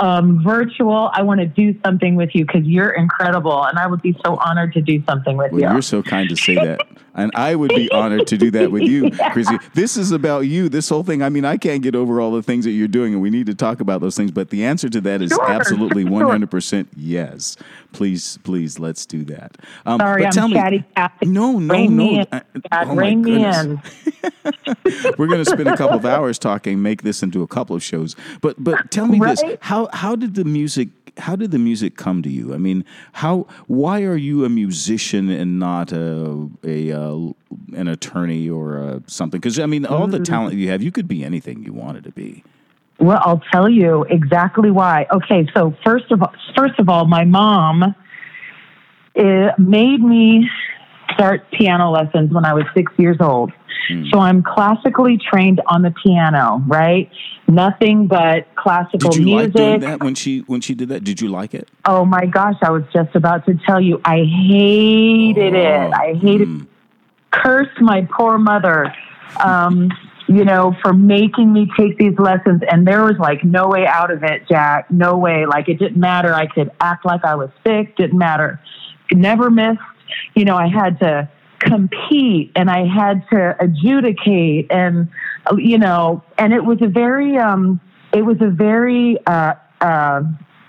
um, 0.00 0.42
virtual. 0.42 1.10
I 1.12 1.22
want 1.22 1.38
to 1.38 1.46
do 1.46 1.78
something 1.84 2.16
with 2.16 2.30
you 2.34 2.44
because 2.44 2.64
you're 2.64 2.90
incredible, 2.90 3.62
and 3.62 3.78
I 3.78 3.86
would 3.86 4.02
be 4.02 4.18
so 4.26 4.36
honored 4.38 4.72
to 4.72 4.82
do 4.82 5.00
something 5.08 5.36
with 5.36 5.52
Well, 5.52 5.60
you. 5.60 5.70
you're 5.70 5.82
so 5.82 6.02
kind 6.02 6.28
to 6.28 6.34
say 6.34 6.56
that. 6.56 6.80
And 7.14 7.30
I 7.34 7.54
would 7.54 7.70
be 7.74 7.90
honored 7.90 8.26
to 8.28 8.36
do 8.36 8.50
that 8.52 8.70
with 8.70 8.82
you, 8.82 9.10
Chrissy. 9.32 9.56
This 9.74 9.96
is 9.96 10.12
about 10.12 10.40
you. 10.40 10.68
This 10.68 10.88
whole 10.88 11.02
thing. 11.02 11.22
I 11.22 11.28
mean, 11.28 11.44
I 11.44 11.56
can't 11.56 11.82
get 11.82 11.94
over 11.94 12.20
all 12.20 12.32
the 12.32 12.42
things 12.42 12.64
that 12.64 12.72
you're 12.72 12.88
doing, 12.88 13.12
and 13.12 13.22
we 13.22 13.30
need 13.30 13.46
to 13.46 13.54
talk 13.54 13.80
about 13.80 14.00
those 14.00 14.16
things. 14.16 14.30
But 14.30 14.50
the 14.50 14.64
answer 14.64 14.88
to 14.88 15.00
that 15.02 15.22
is 15.22 15.30
Sure, 15.30 15.50
absolutely 15.50 16.04
100% 16.04 16.86
yes. 16.96 17.56
Please, 17.92 18.38
please, 18.44 18.78
let's 18.78 19.06
do 19.06 19.24
that. 19.24 19.56
Um, 19.86 19.98
Sorry, 19.98 20.22
but 20.22 20.26
I'm 20.26 20.32
tell 20.32 20.48
chatty. 20.50 20.84
No, 21.24 21.58
no, 21.58 21.74
Rein 21.74 21.96
no. 21.96 22.04
me 22.04 22.18
in, 22.20 22.26
Dad. 22.30 22.44
oh 22.72 22.94
my 22.94 22.94
Rein 22.94 23.22
me 23.22 23.44
in. 23.44 23.82
We're 25.18 25.26
going 25.26 25.44
to 25.44 25.44
spend 25.44 25.68
a 25.68 25.76
couple 25.76 25.96
of 25.96 26.04
hours 26.04 26.38
talking, 26.38 26.82
make 26.82 27.02
this 27.02 27.22
into 27.22 27.42
a 27.42 27.46
couple 27.46 27.74
of 27.74 27.82
shows. 27.82 28.14
But 28.40 28.62
but 28.62 28.90
tell 28.90 29.06
me 29.06 29.18
this: 29.18 29.42
how 29.60 29.88
how 29.92 30.14
did 30.16 30.34
the 30.34 30.44
music 30.44 30.88
how 31.18 31.36
did 31.36 31.50
the 31.50 31.58
music 31.58 31.96
come 31.96 32.22
to 32.22 32.28
you? 32.30 32.54
I 32.54 32.58
mean, 32.58 32.84
how 33.14 33.46
why 33.66 34.02
are 34.02 34.16
you 34.16 34.44
a 34.44 34.48
musician 34.48 35.28
and 35.30 35.58
not 35.58 35.92
a 35.92 36.48
a 36.64 36.92
uh, 36.92 37.32
an 37.74 37.88
attorney 37.88 38.48
or 38.48 38.78
uh 38.78 39.00
something? 39.06 39.40
Because 39.40 39.58
I 39.58 39.66
mean, 39.66 39.86
all 39.86 40.06
Mm. 40.06 40.12
the 40.12 40.20
talent 40.20 40.54
you 40.56 40.68
have, 40.70 40.82
you 40.82 40.90
could 40.92 41.08
be 41.08 41.24
anything 41.24 41.62
you 41.64 41.72
wanted 41.72 42.04
to 42.04 42.12
be. 42.12 42.42
Well, 42.98 43.20
I'll 43.24 43.42
tell 43.52 43.68
you 43.68 44.04
exactly 44.10 44.70
why. 44.70 45.06
Okay, 45.10 45.48
so 45.54 45.74
first 45.84 46.10
of 46.12 46.22
all, 46.22 46.34
first 46.56 46.78
of 46.78 46.88
all, 46.88 47.06
my 47.06 47.24
mom 47.24 47.82
uh, 47.82 49.50
made 49.58 50.02
me 50.02 50.48
start 51.14 51.50
piano 51.50 51.90
lessons 51.90 52.32
when 52.32 52.44
I 52.44 52.54
was 52.54 52.64
six 52.74 52.92
years 52.98 53.16
old. 53.20 53.52
Hmm. 53.88 54.04
So 54.12 54.18
I'm 54.18 54.42
classically 54.42 55.18
trained 55.18 55.60
on 55.66 55.82
the 55.82 55.92
piano, 56.02 56.62
right? 56.66 57.10
Nothing 57.48 58.06
but 58.06 58.46
classical 58.54 59.10
Did 59.10 59.16
you 59.20 59.26
music. 59.26 59.54
like 59.54 59.64
doing 59.64 59.80
that 59.80 60.02
when 60.02 60.14
she 60.14 60.40
when 60.40 60.60
she 60.60 60.74
did 60.74 60.88
that? 60.90 61.02
Did 61.04 61.20
you 61.20 61.28
like 61.28 61.54
it? 61.54 61.68
Oh 61.84 62.04
my 62.04 62.26
gosh, 62.26 62.56
I 62.62 62.70
was 62.70 62.84
just 62.92 63.14
about 63.16 63.46
to 63.46 63.54
tell 63.66 63.80
you, 63.80 64.00
I 64.04 64.18
hated 64.24 65.54
it. 65.54 65.92
I 65.92 66.14
hated 66.20 66.48
Mm. 66.48 66.66
cursed 67.30 67.80
my 67.80 68.06
poor 68.10 68.38
mother, 68.38 68.92
um, 69.42 69.90
you 70.28 70.44
know, 70.44 70.76
for 70.82 70.92
making 70.92 71.52
me 71.52 71.68
take 71.78 71.96
these 71.98 72.16
lessons. 72.18 72.62
And 72.70 72.86
there 72.86 73.02
was 73.02 73.16
like 73.18 73.42
no 73.44 73.68
way 73.68 73.86
out 73.86 74.10
of 74.10 74.22
it, 74.22 74.46
Jack. 74.48 74.90
No 74.90 75.16
way. 75.18 75.46
Like 75.46 75.68
it 75.68 75.78
didn't 75.78 75.96
matter. 76.00 76.32
I 76.34 76.46
could 76.46 76.70
act 76.80 77.04
like 77.04 77.24
I 77.24 77.34
was 77.34 77.50
sick. 77.66 77.96
Didn't 77.96 78.18
matter. 78.18 78.60
Never 79.12 79.50
missed. 79.50 79.80
You 80.34 80.44
know, 80.44 80.56
I 80.56 80.68
had 80.68 80.98
to 81.00 81.28
compete 81.58 82.52
and 82.56 82.70
I 82.70 82.86
had 82.86 83.22
to 83.30 83.56
adjudicate 83.60 84.68
and, 84.70 85.08
you 85.56 85.78
know, 85.78 86.22
and 86.38 86.52
it 86.52 86.64
was 86.64 86.78
a 86.80 86.86
very, 86.86 87.36
um, 87.36 87.80
it 88.12 88.22
was 88.22 88.38
a 88.40 88.48
very, 88.48 89.18
uh, 89.26 89.54
uh, 89.80 90.22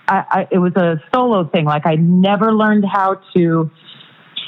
I, 0.08 0.24
I, 0.30 0.48
it 0.50 0.58
was 0.58 0.74
a 0.76 1.02
solo 1.14 1.48
thing. 1.48 1.64
Like 1.64 1.86
I 1.86 1.94
never 1.96 2.52
learned 2.52 2.84
how 2.84 3.20
to 3.34 3.70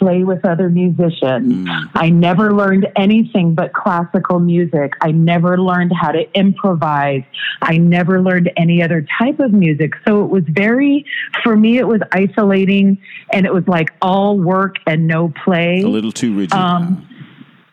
play 0.05 0.23
with 0.23 0.45
other 0.45 0.69
musicians. 0.69 1.67
Mm. 1.67 1.91
I 1.95 2.11
never 2.11 2.53
learned 2.53 2.87
anything 2.95 3.55
but 3.55 3.73
classical 3.73 4.39
music. 4.39 4.93
I 5.01 5.13
never 5.13 5.59
learned 5.59 5.93
how 5.99 6.13
to 6.13 6.25
improvise. 6.39 7.23
I 7.63 7.79
never 7.79 8.21
learned 8.21 8.51
any 8.59 8.83
other 8.83 9.07
type 9.19 9.41
of 9.41 9.53
music. 9.53 9.93
So 10.07 10.23
it 10.25 10.31
was 10.31 10.45
very, 10.47 11.07
for 11.43 11.57
me, 11.57 11.79
it 11.79 11.89
was 11.89 12.01
isolating 12.13 12.99
and 13.33 13.47
it 13.47 13.53
was 13.55 13.67
like 13.67 13.89
all 14.03 14.39
work 14.39 14.77
and 14.87 15.07
no 15.07 15.33
play. 15.45 15.81
A 15.81 15.89
little 15.89 16.13
too 16.13 16.35
rigid. 16.37 16.53
Um, 16.53 17.09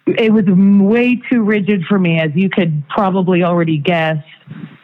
it 0.07 0.31
was 0.31 0.45
way 0.45 1.21
too 1.29 1.43
rigid 1.43 1.83
for 1.87 1.99
me, 1.99 2.19
as 2.19 2.31
you 2.33 2.49
could 2.49 2.87
probably 2.87 3.43
already 3.43 3.77
guess. 3.77 4.23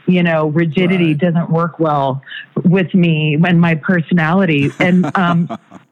You 0.06 0.24
know, 0.24 0.48
rigidity 0.48 1.08
Right. 1.08 1.18
doesn't 1.18 1.50
work 1.50 1.80
well 1.80 2.22
with 2.64 2.94
me 2.94 3.38
and 3.46 3.60
my 3.60 3.76
personality. 3.76 4.72
And 4.80 5.06
um, 5.18 5.50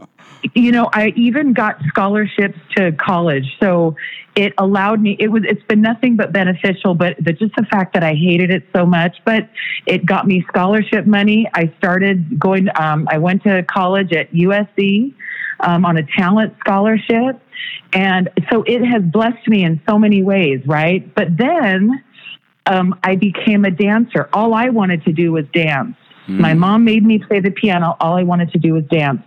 you 0.53 0.71
know, 0.71 0.89
I 0.93 1.13
even 1.15 1.53
got 1.53 1.77
scholarships 1.87 2.57
to 2.75 2.91
college. 2.93 3.45
So 3.59 3.95
it 4.35 4.53
allowed 4.57 5.01
me, 5.01 5.15
it 5.19 5.29
was, 5.29 5.43
it's 5.47 5.63
been 5.63 5.81
nothing 5.81 6.15
but 6.15 6.31
beneficial, 6.31 6.93
but 6.93 7.15
the, 7.19 7.33
just 7.33 7.55
the 7.55 7.65
fact 7.71 7.93
that 7.93 8.03
I 8.03 8.13
hated 8.13 8.51
it 8.51 8.67
so 8.75 8.85
much, 8.85 9.17
but 9.25 9.49
it 9.85 10.05
got 10.05 10.27
me 10.27 10.45
scholarship 10.47 11.05
money. 11.05 11.49
I 11.53 11.73
started 11.77 12.39
going, 12.39 12.67
um, 12.79 13.07
I 13.09 13.17
went 13.17 13.43
to 13.43 13.63
college 13.63 14.11
at 14.13 14.31
USC 14.31 15.13
um, 15.61 15.85
on 15.85 15.97
a 15.97 16.03
talent 16.17 16.55
scholarship. 16.59 17.41
And 17.93 18.29
so 18.51 18.63
it 18.63 18.83
has 18.85 19.01
blessed 19.03 19.47
me 19.47 19.63
in 19.63 19.81
so 19.87 19.97
many 19.97 20.21
ways, 20.21 20.61
right? 20.65 21.13
But 21.15 21.37
then 21.37 22.03
um, 22.65 22.99
I 23.03 23.15
became 23.15 23.63
a 23.65 23.71
dancer. 23.71 24.29
All 24.33 24.53
I 24.53 24.69
wanted 24.69 25.05
to 25.05 25.13
do 25.13 25.31
was 25.31 25.45
dance. 25.53 25.95
Mm. 26.27 26.39
My 26.39 26.53
mom 26.53 26.83
made 26.83 27.05
me 27.05 27.19
play 27.19 27.39
the 27.39 27.51
piano. 27.51 27.95
All 27.99 28.17
I 28.17 28.23
wanted 28.23 28.51
to 28.51 28.59
do 28.59 28.73
was 28.73 28.83
dance. 28.85 29.21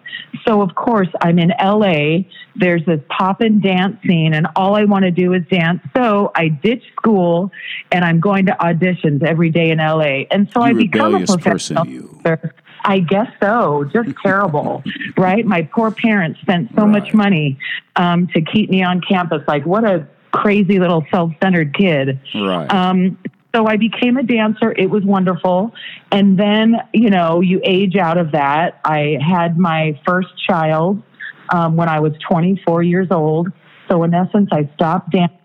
So, 0.46 0.62
of 0.62 0.74
course, 0.74 1.08
I'm 1.20 1.38
in 1.38 1.52
LA. 1.62 2.24
There's 2.56 2.84
this 2.86 3.00
pop 3.08 3.40
and 3.40 3.62
dance 3.62 3.96
scene, 4.06 4.34
and 4.34 4.46
all 4.56 4.74
I 4.74 4.84
want 4.84 5.04
to 5.04 5.10
do 5.10 5.32
is 5.32 5.42
dance. 5.50 5.80
So, 5.96 6.32
I 6.34 6.48
ditch 6.48 6.82
school 6.96 7.50
and 7.92 8.04
I'm 8.04 8.20
going 8.20 8.46
to 8.46 8.52
auditions 8.60 9.22
every 9.22 9.50
day 9.50 9.70
in 9.70 9.78
LA. 9.78 10.24
And 10.30 10.48
so, 10.52 10.64
you 10.64 10.70
I 10.70 10.72
become 10.74 11.14
a 11.14 11.24
professional 11.26 11.84
person. 12.24 12.50
I 12.84 13.00
guess 13.00 13.26
so. 13.42 13.84
Just 13.92 14.10
terrible, 14.24 14.82
right? 15.16 15.44
My 15.44 15.62
poor 15.62 15.90
parents 15.90 16.40
spent 16.40 16.70
so 16.76 16.82
Right. 16.82 17.02
much 17.02 17.12
money 17.14 17.58
um, 17.96 18.28
to 18.28 18.40
keep 18.40 18.70
me 18.70 18.82
on 18.82 19.00
campus. 19.00 19.42
Like, 19.48 19.66
what 19.66 19.84
a 19.84 20.06
crazy 20.32 20.78
little 20.78 21.04
self 21.10 21.32
centered 21.42 21.74
kid. 21.74 22.20
Right. 22.34 22.72
Um, 22.72 23.18
so 23.54 23.66
I 23.66 23.76
became 23.76 24.16
a 24.16 24.22
dancer. 24.22 24.72
It 24.72 24.90
was 24.90 25.04
wonderful. 25.04 25.72
And 26.12 26.38
then, 26.38 26.76
you 26.92 27.10
know, 27.10 27.40
you 27.40 27.60
age 27.64 27.96
out 27.96 28.18
of 28.18 28.32
that. 28.32 28.80
I 28.84 29.16
had 29.20 29.58
my 29.58 29.98
first 30.06 30.28
child 30.46 31.02
um, 31.50 31.76
when 31.76 31.88
I 31.88 32.00
was 32.00 32.12
24 32.28 32.82
years 32.82 33.08
old. 33.10 33.48
So, 33.88 34.02
in 34.04 34.12
essence, 34.12 34.50
I 34.52 34.70
stopped 34.74 35.10
dancing 35.10 35.38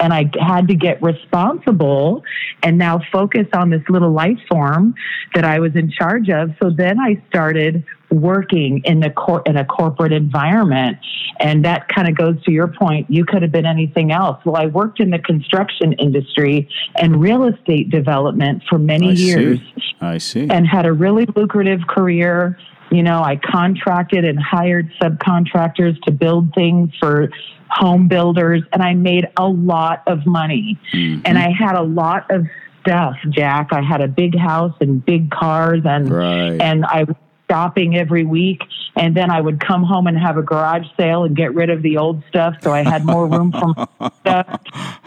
and 0.00 0.12
I 0.12 0.30
had 0.40 0.68
to 0.68 0.74
get 0.74 1.02
responsible 1.02 2.22
and 2.62 2.78
now 2.78 3.00
focus 3.12 3.46
on 3.52 3.70
this 3.70 3.82
little 3.88 4.12
life 4.12 4.38
form 4.50 4.94
that 5.34 5.44
I 5.44 5.60
was 5.60 5.74
in 5.74 5.90
charge 5.90 6.28
of. 6.28 6.50
So 6.60 6.70
then 6.70 6.98
I 7.00 7.22
started 7.28 7.84
working 8.20 8.80
in 8.84 9.00
the 9.00 9.10
cor- 9.10 9.42
in 9.46 9.56
a 9.56 9.64
corporate 9.64 10.12
environment 10.12 10.98
and 11.40 11.64
that 11.64 11.86
kind 11.88 12.08
of 12.08 12.16
goes 12.16 12.42
to 12.44 12.50
your 12.52 12.68
point 12.68 13.06
you 13.10 13.24
could 13.24 13.42
have 13.42 13.52
been 13.52 13.66
anything 13.66 14.10
else 14.12 14.38
well 14.44 14.56
i 14.56 14.66
worked 14.66 15.00
in 15.00 15.10
the 15.10 15.18
construction 15.18 15.92
industry 15.94 16.68
and 16.96 17.20
real 17.20 17.44
estate 17.44 17.90
development 17.90 18.62
for 18.68 18.78
many 18.78 19.10
I 19.10 19.12
years 19.12 19.58
see. 19.58 19.82
I 20.00 20.18
see. 20.18 20.48
and 20.50 20.66
had 20.66 20.86
a 20.86 20.92
really 20.92 21.26
lucrative 21.34 21.80
career. 21.88 22.58
You 22.90 23.02
know, 23.02 23.20
I 23.20 23.34
contracted 23.36 24.24
and 24.24 24.38
hired 24.38 24.92
subcontractors 25.02 26.00
to 26.02 26.12
build 26.12 26.54
things 26.54 26.90
for 27.00 27.30
home 27.68 28.06
builders, 28.06 28.62
and 28.72 28.80
I 28.82 28.94
made 28.94 29.26
a 29.36 29.48
lot 29.48 30.02
of 30.06 30.24
money. 30.24 30.78
Mhm. 30.94 31.22
And 31.24 31.36
I 31.36 31.50
had 31.50 31.74
a 31.74 31.82
lot 31.82 32.30
of 32.30 32.46
stuff, 32.82 33.16
Jack. 33.30 33.72
I 33.72 33.80
had 33.82 34.00
a 34.02 34.06
big 34.08 34.38
house 34.38 34.74
and 34.80 35.04
big 35.04 35.30
cars, 35.30 35.80
and 35.84 36.08
Right. 36.10 36.60
and 36.60 36.84
I 36.84 37.02
was 37.04 37.16
shopping 37.50 37.96
every 37.96 38.24
week. 38.24 38.60
And 38.96 39.14
then 39.16 39.30
I 39.30 39.40
would 39.40 39.60
come 39.60 39.82
home 39.82 40.06
and 40.06 40.18
have 40.18 40.38
a 40.38 40.42
garage 40.42 40.86
sale 40.98 41.24
and 41.24 41.36
get 41.36 41.54
rid 41.54 41.68
of 41.70 41.82
the 41.82 41.98
old 41.98 42.22
stuff, 42.28 42.54
so 42.64 42.72
I 42.72 42.82
had 42.82 43.04
more 43.04 43.26
room 43.26 43.52
for 43.52 43.74
my 44.00 44.10
stuff. 44.20 44.60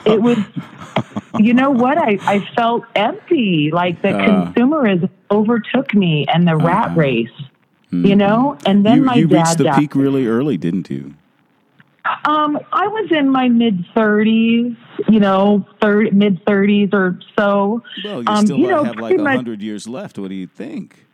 It 0.05 0.22
was 0.22 0.38
you 1.39 1.53
know 1.53 1.72
what? 1.72 1.98
I, 1.98 2.19
I 2.27 2.46
felt 2.55 2.84
empty, 2.96 3.72
like 3.74 4.01
the 4.01 4.10
Uh. 4.10 4.25
consumerism 4.53 5.10
overtook 5.31 5.93
me 5.93 6.25
and 6.27 6.48
the 6.48 6.55
rat 6.58 6.88
Uh-huh. 6.88 7.00
race, 7.00 7.29
you 7.91 8.15
know? 8.15 8.58
And 8.65 8.86
then 8.86 8.98
you 9.00 9.03
my 9.05 9.15
you 9.15 9.27
dad 9.27 9.38
reached 9.48 9.58
the 9.60 9.63
died. 9.65 9.79
peak 9.79 9.96
really 9.96 10.27
early, 10.27 10.58
didn't 10.58 10.89
you? 10.89 11.13
Um, 12.25 12.60
I 12.74 12.88
was 12.88 13.12
in 13.12 13.29
my 13.29 13.50
mid 13.50 13.86
30s, 13.96 14.75
you 15.10 15.19
know, 15.19 15.65
third, 15.81 16.13
mid 16.13 16.43
30s 16.46 16.93
or 16.93 17.19
so. 17.38 17.84
Well, 18.03 18.22
you 18.24 18.27
Um, 18.29 18.46
still 18.46 18.58
you 18.60 18.67
know, 18.67 18.84
have 18.84 18.98
like 18.98 19.17
a 19.17 19.24
hundred 19.24 19.62
years 19.62 19.88
left. 19.88 20.17
What 20.19 20.29
do 20.29 20.36
you 20.36 20.48
think? 20.48 21.05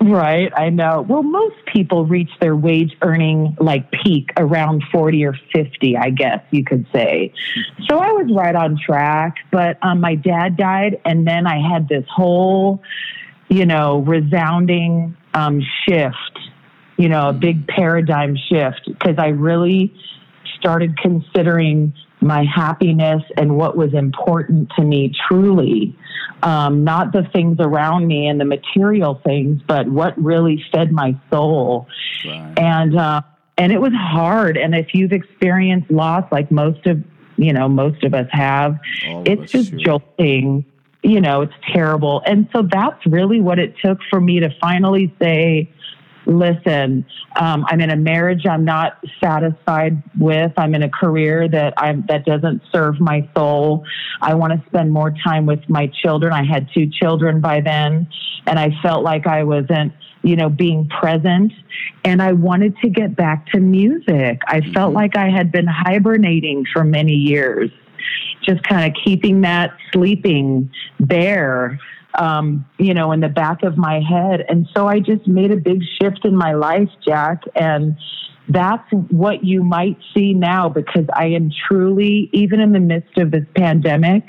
Right, 0.00 0.52
I 0.54 0.68
know. 0.68 1.06
Well, 1.08 1.22
most 1.22 1.56
people 1.72 2.04
reach 2.04 2.30
their 2.38 2.54
wage 2.54 2.94
earning 3.00 3.56
like 3.58 3.90
peak 3.90 4.30
around 4.36 4.84
40 4.92 5.24
or 5.24 5.34
50, 5.54 5.96
I 5.96 6.10
guess 6.10 6.42
you 6.50 6.64
could 6.64 6.86
say. 6.92 7.32
So 7.88 7.98
I 7.98 8.12
was 8.12 8.30
right 8.34 8.54
on 8.54 8.78
track, 8.78 9.36
but 9.50 9.78
um, 9.80 10.00
my 10.00 10.14
dad 10.14 10.58
died, 10.58 11.00
and 11.06 11.26
then 11.26 11.46
I 11.46 11.66
had 11.66 11.88
this 11.88 12.04
whole, 12.14 12.82
you 13.48 13.64
know, 13.64 14.00
resounding 14.00 15.16
um, 15.32 15.62
shift, 15.88 16.38
you 16.98 17.08
know, 17.08 17.30
a 17.30 17.32
big 17.32 17.66
paradigm 17.66 18.36
shift, 18.36 18.82
because 18.86 19.16
I 19.18 19.28
really 19.28 19.94
started 20.58 20.98
considering 20.98 21.94
my 22.26 22.44
happiness 22.44 23.22
and 23.36 23.56
what 23.56 23.76
was 23.76 23.94
important 23.94 24.70
to 24.76 24.84
me 24.84 25.12
truly. 25.28 25.96
Um, 26.42 26.84
not 26.84 27.12
the 27.12 27.22
things 27.32 27.56
around 27.60 28.06
me 28.06 28.26
and 28.26 28.38
the 28.38 28.44
material 28.44 29.20
things, 29.24 29.62
but 29.66 29.88
what 29.88 30.16
really 30.22 30.62
fed 30.70 30.92
my 30.92 31.18
soul. 31.30 31.88
Right. 32.24 32.52
And 32.58 32.96
uh, 32.96 33.22
and 33.56 33.72
it 33.72 33.80
was 33.80 33.92
hard. 33.94 34.56
And 34.56 34.74
if 34.74 34.88
you've 34.92 35.12
experienced 35.12 35.90
loss, 35.90 36.24
like 36.30 36.50
most 36.50 36.86
of 36.86 37.02
you 37.36 37.52
know 37.52 37.68
most 37.68 38.04
of 38.04 38.12
us 38.14 38.28
have, 38.30 38.78
All 39.08 39.22
it's 39.26 39.42
us, 39.42 39.50
just 39.50 39.70
sure. 39.70 39.78
jolting. 39.78 40.64
You 41.02 41.20
know, 41.20 41.42
it's 41.42 41.54
terrible. 41.72 42.20
And 42.26 42.48
so 42.52 42.62
that's 42.62 43.06
really 43.06 43.40
what 43.40 43.58
it 43.60 43.74
took 43.82 43.98
for 44.10 44.20
me 44.20 44.40
to 44.40 44.50
finally 44.60 45.14
say, 45.20 45.70
listen, 46.26 47.06
um, 47.40 47.64
I'm 47.68 47.80
in 47.80 47.90
a 47.90 47.96
marriage 47.96 48.46
I'm 48.46 48.64
not 48.64 49.02
satisfied 49.22 50.02
with. 50.18 50.52
I'm 50.56 50.74
in 50.74 50.82
a 50.82 50.90
career 50.90 51.48
that 51.48 51.74
I'm 51.76 52.04
that 52.08 52.24
doesn't 52.24 52.62
serve 52.72 53.00
my 53.00 53.28
soul. 53.34 53.84
I 54.20 54.34
want 54.34 54.52
to 54.52 54.68
spend 54.68 54.92
more 54.92 55.14
time 55.24 55.46
with 55.46 55.60
my 55.68 55.90
children. 56.02 56.32
I 56.32 56.44
had 56.44 56.68
two 56.74 56.90
children 56.90 57.40
by 57.40 57.60
then, 57.60 58.08
and 58.46 58.58
I 58.58 58.70
felt 58.82 59.04
like 59.04 59.26
I 59.26 59.44
wasn't, 59.44 59.92
you 60.22 60.36
know, 60.36 60.48
being 60.48 60.88
present. 60.88 61.52
And 62.04 62.20
I 62.20 62.32
wanted 62.32 62.76
to 62.78 62.88
get 62.88 63.16
back 63.16 63.46
to 63.48 63.60
music. 63.60 64.40
I 64.46 64.60
felt 64.72 64.92
like 64.92 65.16
I 65.16 65.30
had 65.30 65.52
been 65.52 65.66
hibernating 65.66 66.64
for 66.72 66.84
many 66.84 67.14
years, 67.14 67.70
just 68.42 68.62
kind 68.64 68.90
of 68.90 68.96
keeping 69.04 69.42
that 69.42 69.76
sleeping 69.92 70.70
there 70.98 71.78
um, 72.16 72.66
you 72.78 72.94
know, 72.94 73.12
in 73.12 73.20
the 73.20 73.28
back 73.28 73.62
of 73.62 73.76
my 73.76 74.00
head. 74.00 74.44
And 74.48 74.68
so 74.74 74.86
I 74.86 75.00
just 75.00 75.26
made 75.26 75.50
a 75.50 75.56
big 75.56 75.82
shift 76.00 76.24
in 76.24 76.36
my 76.36 76.54
life, 76.54 76.88
Jack. 77.06 77.42
And 77.54 77.96
that's 78.48 78.88
what 79.10 79.44
you 79.44 79.62
might 79.62 79.98
see 80.14 80.32
now 80.32 80.68
because 80.68 81.06
I 81.14 81.26
am 81.28 81.50
truly, 81.68 82.30
even 82.32 82.60
in 82.60 82.72
the 82.72 82.80
midst 82.80 83.18
of 83.18 83.30
this 83.30 83.44
pandemic, 83.56 84.24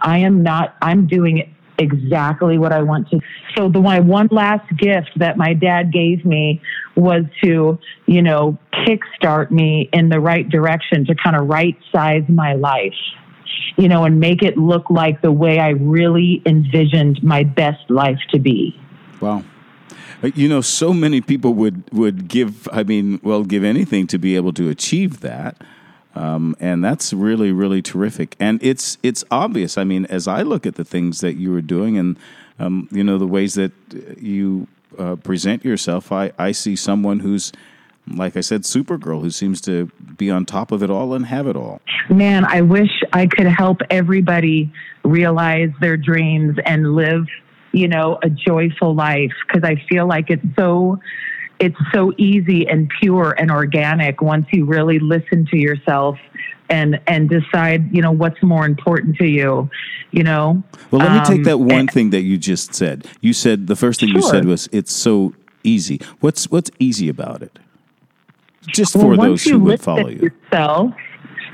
I 0.00 0.18
am 0.18 0.42
not, 0.42 0.74
I'm 0.82 1.06
doing 1.06 1.54
exactly 1.78 2.58
what 2.58 2.72
I 2.72 2.82
want 2.82 3.08
to. 3.10 3.20
So 3.56 3.68
the 3.68 3.80
my 3.80 4.00
one 4.00 4.28
last 4.30 4.68
gift 4.76 5.10
that 5.16 5.36
my 5.36 5.54
dad 5.54 5.92
gave 5.92 6.24
me 6.24 6.60
was 6.96 7.24
to, 7.42 7.78
you 8.06 8.22
know, 8.22 8.58
kickstart 8.86 9.50
me 9.50 9.88
in 9.92 10.08
the 10.08 10.20
right 10.20 10.48
direction 10.48 11.06
to 11.06 11.14
kind 11.14 11.36
of 11.36 11.48
right 11.48 11.76
size 11.92 12.22
my 12.28 12.54
life 12.54 12.92
you 13.76 13.88
know, 13.88 14.04
and 14.04 14.20
make 14.20 14.42
it 14.42 14.56
look 14.58 14.90
like 14.90 15.22
the 15.22 15.32
way 15.32 15.58
I 15.58 15.70
really 15.70 16.42
envisioned 16.46 17.22
my 17.22 17.42
best 17.42 17.90
life 17.90 18.18
to 18.30 18.38
be. 18.38 18.78
Wow. 19.20 19.44
Uh, 20.22 20.30
You 20.34 20.48
know, 20.48 20.60
so 20.60 20.92
many 20.92 21.20
people 21.20 21.54
would 21.54 21.82
would 21.92 22.28
give. 22.28 22.68
I 22.72 22.82
mean, 22.82 23.20
well, 23.22 23.44
give 23.44 23.64
anything 23.64 24.06
to 24.08 24.18
be 24.18 24.36
able 24.36 24.52
to 24.54 24.68
achieve 24.68 25.20
that, 25.20 25.56
um, 26.14 26.54
and 26.60 26.84
that's 26.84 27.12
really 27.12 27.52
really 27.52 27.82
terrific. 27.82 28.36
And 28.38 28.62
it's 28.62 28.98
it's 29.02 29.24
obvious. 29.30 29.76
I 29.78 29.84
mean, 29.84 30.06
as 30.06 30.28
I 30.28 30.42
look 30.42 30.66
at 30.66 30.74
the 30.74 30.84
things 30.84 31.20
that 31.20 31.36
you 31.36 31.50
were 31.50 31.62
doing, 31.62 31.98
and 31.98 32.16
um, 32.58 32.88
you 32.92 33.02
know 33.02 33.18
the 33.18 33.26
ways 33.26 33.54
that 33.54 33.72
you 34.20 34.66
uh, 34.98 35.16
present 35.16 35.64
yourself, 35.64 36.12
I 36.12 36.32
I 36.38 36.52
see 36.52 36.76
someone 36.76 37.20
who's. 37.20 37.52
Like 38.08 38.36
I 38.36 38.40
said, 38.40 38.62
Supergirl, 38.62 39.20
who 39.20 39.30
seems 39.30 39.60
to 39.62 39.90
be 40.16 40.30
on 40.30 40.44
top 40.44 40.72
of 40.72 40.82
it 40.82 40.90
all 40.90 41.14
and 41.14 41.26
have 41.26 41.46
it 41.46 41.56
all. 41.56 41.80
Man, 42.10 42.44
I 42.44 42.60
wish 42.60 42.90
I 43.12 43.26
could 43.26 43.46
help 43.46 43.80
everybody 43.90 44.72
realize 45.04 45.70
their 45.80 45.96
dreams 45.96 46.56
and 46.66 46.94
live, 46.94 47.26
you 47.72 47.86
know, 47.88 48.18
a 48.22 48.28
joyful 48.28 48.94
life 48.94 49.30
because 49.46 49.62
I 49.64 49.76
feel 49.88 50.06
like 50.06 50.30
it's 50.30 50.44
so 50.58 50.98
it's 51.60 51.76
so 51.94 52.12
easy 52.18 52.66
and 52.68 52.90
pure 53.00 53.36
and 53.38 53.48
organic 53.50 54.20
once 54.20 54.46
you 54.52 54.64
really 54.64 54.98
listen 54.98 55.46
to 55.46 55.56
yourself 55.56 56.18
and 56.68 57.00
and 57.06 57.30
decide, 57.30 57.94
you 57.94 58.02
know, 58.02 58.10
what's 58.10 58.42
more 58.42 58.66
important 58.66 59.16
to 59.18 59.26
you, 59.28 59.70
you 60.10 60.24
know. 60.24 60.60
Well, 60.90 61.00
let 61.02 61.12
me 61.12 61.20
take 61.24 61.38
Um, 61.38 61.44
that 61.44 61.58
one 61.58 61.70
and- 61.80 61.90
thing 61.90 62.10
that 62.10 62.22
you 62.22 62.36
just 62.36 62.74
said. 62.74 63.06
You 63.20 63.32
said 63.32 63.68
the 63.68 63.76
first 63.76 64.00
thing 64.00 64.08
you 64.08 64.22
said 64.22 64.44
was 64.44 64.68
it's 64.72 64.92
so 64.92 65.34
easy. 65.62 66.00
What's 66.18 66.50
what's 66.50 66.70
easy 66.80 67.08
about 67.08 67.42
it? 67.42 67.60
Just 68.68 68.96
Well, 68.96 69.04
for 69.04 69.16
those 69.16 69.44
who 69.44 69.58
would 69.60 69.80
follow 69.80 70.08
you. 70.08 70.30
Yourself, 70.30 70.92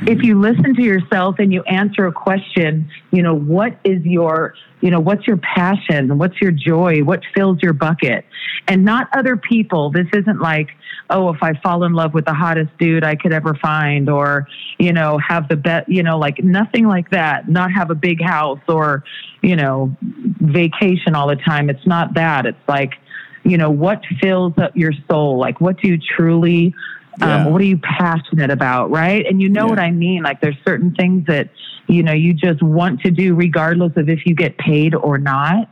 if 0.03 0.19
mm-hmm. 0.19 0.21
you 0.23 0.41
listen 0.41 0.75
to 0.77 0.83
yourself 0.83 1.37
and 1.39 1.53
you 1.53 1.63
answer 1.65 2.07
a 2.07 2.13
question, 2.13 2.89
you 3.11 3.23
know, 3.23 3.35
what 3.35 3.79
is 3.85 4.05
your, 4.05 4.55
you 4.81 4.91
know, 4.91 5.01
what's 5.01 5.27
your 5.27 5.39
passion? 5.39 6.19
What's 6.19 6.41
your 6.41 6.53
joy? 6.53 7.03
What 7.03 7.23
fills 7.35 7.59
your 7.63 7.73
bucket? 7.73 8.25
And 8.69 8.85
not 8.85 9.09
other 9.13 9.37
people. 9.37 9.91
This 9.91 10.07
isn't 10.13 10.41
like, 10.41 10.69
oh, 11.11 11.31
if 11.31 11.43
I 11.43 11.55
fall 11.63 11.85
in 11.85 11.95
love 11.95 12.13
with 12.15 12.27
the 12.27 12.35
hottest 12.35 12.77
dude 12.79 13.03
I 13.03 13.17
could 13.17 13.33
ever 13.33 13.55
find, 13.55 14.11
or, 14.11 14.47
you 14.79 14.93
know, 14.93 15.19
have 15.27 15.49
the 15.49 15.57
best, 15.57 15.89
you 15.89 16.03
know, 16.03 16.19
like 16.19 16.45
nothing 16.45 16.87
like 16.87 17.11
that. 17.11 17.49
Not 17.49 17.73
have 17.73 17.91
a 17.91 17.95
big 17.95 18.23
house 18.23 18.61
or, 18.69 19.03
you 19.43 19.57
know, 19.57 19.97
vacation 20.03 21.15
all 21.15 21.29
the 21.29 21.37
time. 21.37 21.71
It's 21.71 21.87
not 21.87 22.15
that. 22.15 22.45
It's 22.47 22.69
like, 22.69 22.93
you 23.43 23.57
know, 23.57 23.71
what 23.71 24.03
fills 24.21 24.53
up 24.59 24.77
your 24.77 24.93
soul? 25.11 25.39
Like, 25.39 25.61
what 25.61 25.81
do 25.81 25.89
you 25.89 25.99
truly 25.99 26.75
um, 27.21 27.53
what 27.53 27.61
are 27.61 27.65
you 27.65 27.79
passionate 27.79 28.51
about, 28.51 28.91
right? 28.91 29.25
And 29.27 29.41
you 29.41 29.49
know 29.49 29.65
yeah. 29.65 29.71
what 29.71 29.79
I 29.79 29.91
mean. 29.91 30.23
Like 30.23 30.41
there's 30.41 30.57
certain 30.67 30.95
things 30.95 31.27
that 31.27 31.51
you 31.89 32.03
know 32.03 32.13
you 32.13 32.35
just 32.35 32.63
want 32.63 33.01
to 33.03 33.11
do 33.11 33.35
regardless 33.35 33.93
of 33.97 34.09
if 34.09 34.27
you 34.27 34.35
get 34.35 34.57
paid 34.59 34.95
or 34.95 35.19
not. 35.19 35.69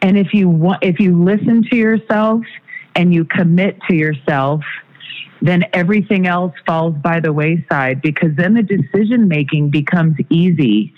And 0.00 0.16
if 0.16 0.32
you 0.32 0.48
want, 0.48 0.82
if 0.82 1.00
you 1.00 1.22
listen 1.22 1.64
to 1.70 1.76
yourself 1.76 2.42
and 2.94 3.12
you 3.12 3.24
commit 3.24 3.78
to 3.88 3.94
yourself, 3.94 4.62
then 5.42 5.64
everything 5.72 6.26
else 6.26 6.54
falls 6.66 6.94
by 6.96 7.20
the 7.20 7.32
wayside 7.32 8.02
because 8.02 8.34
then 8.36 8.54
the 8.54 8.62
decision 8.62 9.28
making 9.28 9.70
becomes 9.70 10.16
easy. 10.30 10.92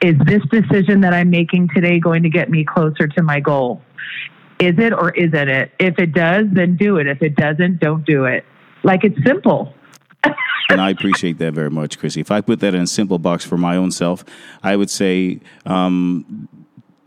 Is 0.00 0.16
this 0.26 0.42
decision 0.50 1.00
that 1.02 1.14
I'm 1.14 1.30
making 1.30 1.68
today 1.74 1.98
going 1.98 2.22
to 2.22 2.28
get 2.28 2.50
me 2.50 2.64
closer 2.64 3.06
to 3.08 3.22
my 3.22 3.40
goal? 3.40 3.82
Is 4.58 4.78
it 4.78 4.92
or 4.92 5.10
isn't 5.10 5.48
it? 5.48 5.72
If 5.80 5.98
it 5.98 6.12
does, 6.12 6.46
then 6.52 6.76
do 6.76 6.98
it. 6.98 7.06
If 7.06 7.22
it 7.22 7.34
doesn't, 7.34 7.80
don't 7.80 8.04
do 8.04 8.26
it. 8.26 8.44
Like 8.82 9.04
it's 9.04 9.22
simple. 9.24 9.74
and 10.70 10.80
I 10.80 10.90
appreciate 10.90 11.38
that 11.38 11.52
very 11.52 11.70
much, 11.70 11.98
Chrissy. 11.98 12.20
If 12.20 12.30
I 12.30 12.40
put 12.40 12.60
that 12.60 12.74
in 12.74 12.82
a 12.82 12.86
simple 12.86 13.18
box 13.18 13.44
for 13.44 13.56
my 13.56 13.76
own 13.76 13.90
self, 13.90 14.24
I 14.62 14.76
would 14.76 14.90
say 14.90 15.40
um, 15.66 16.48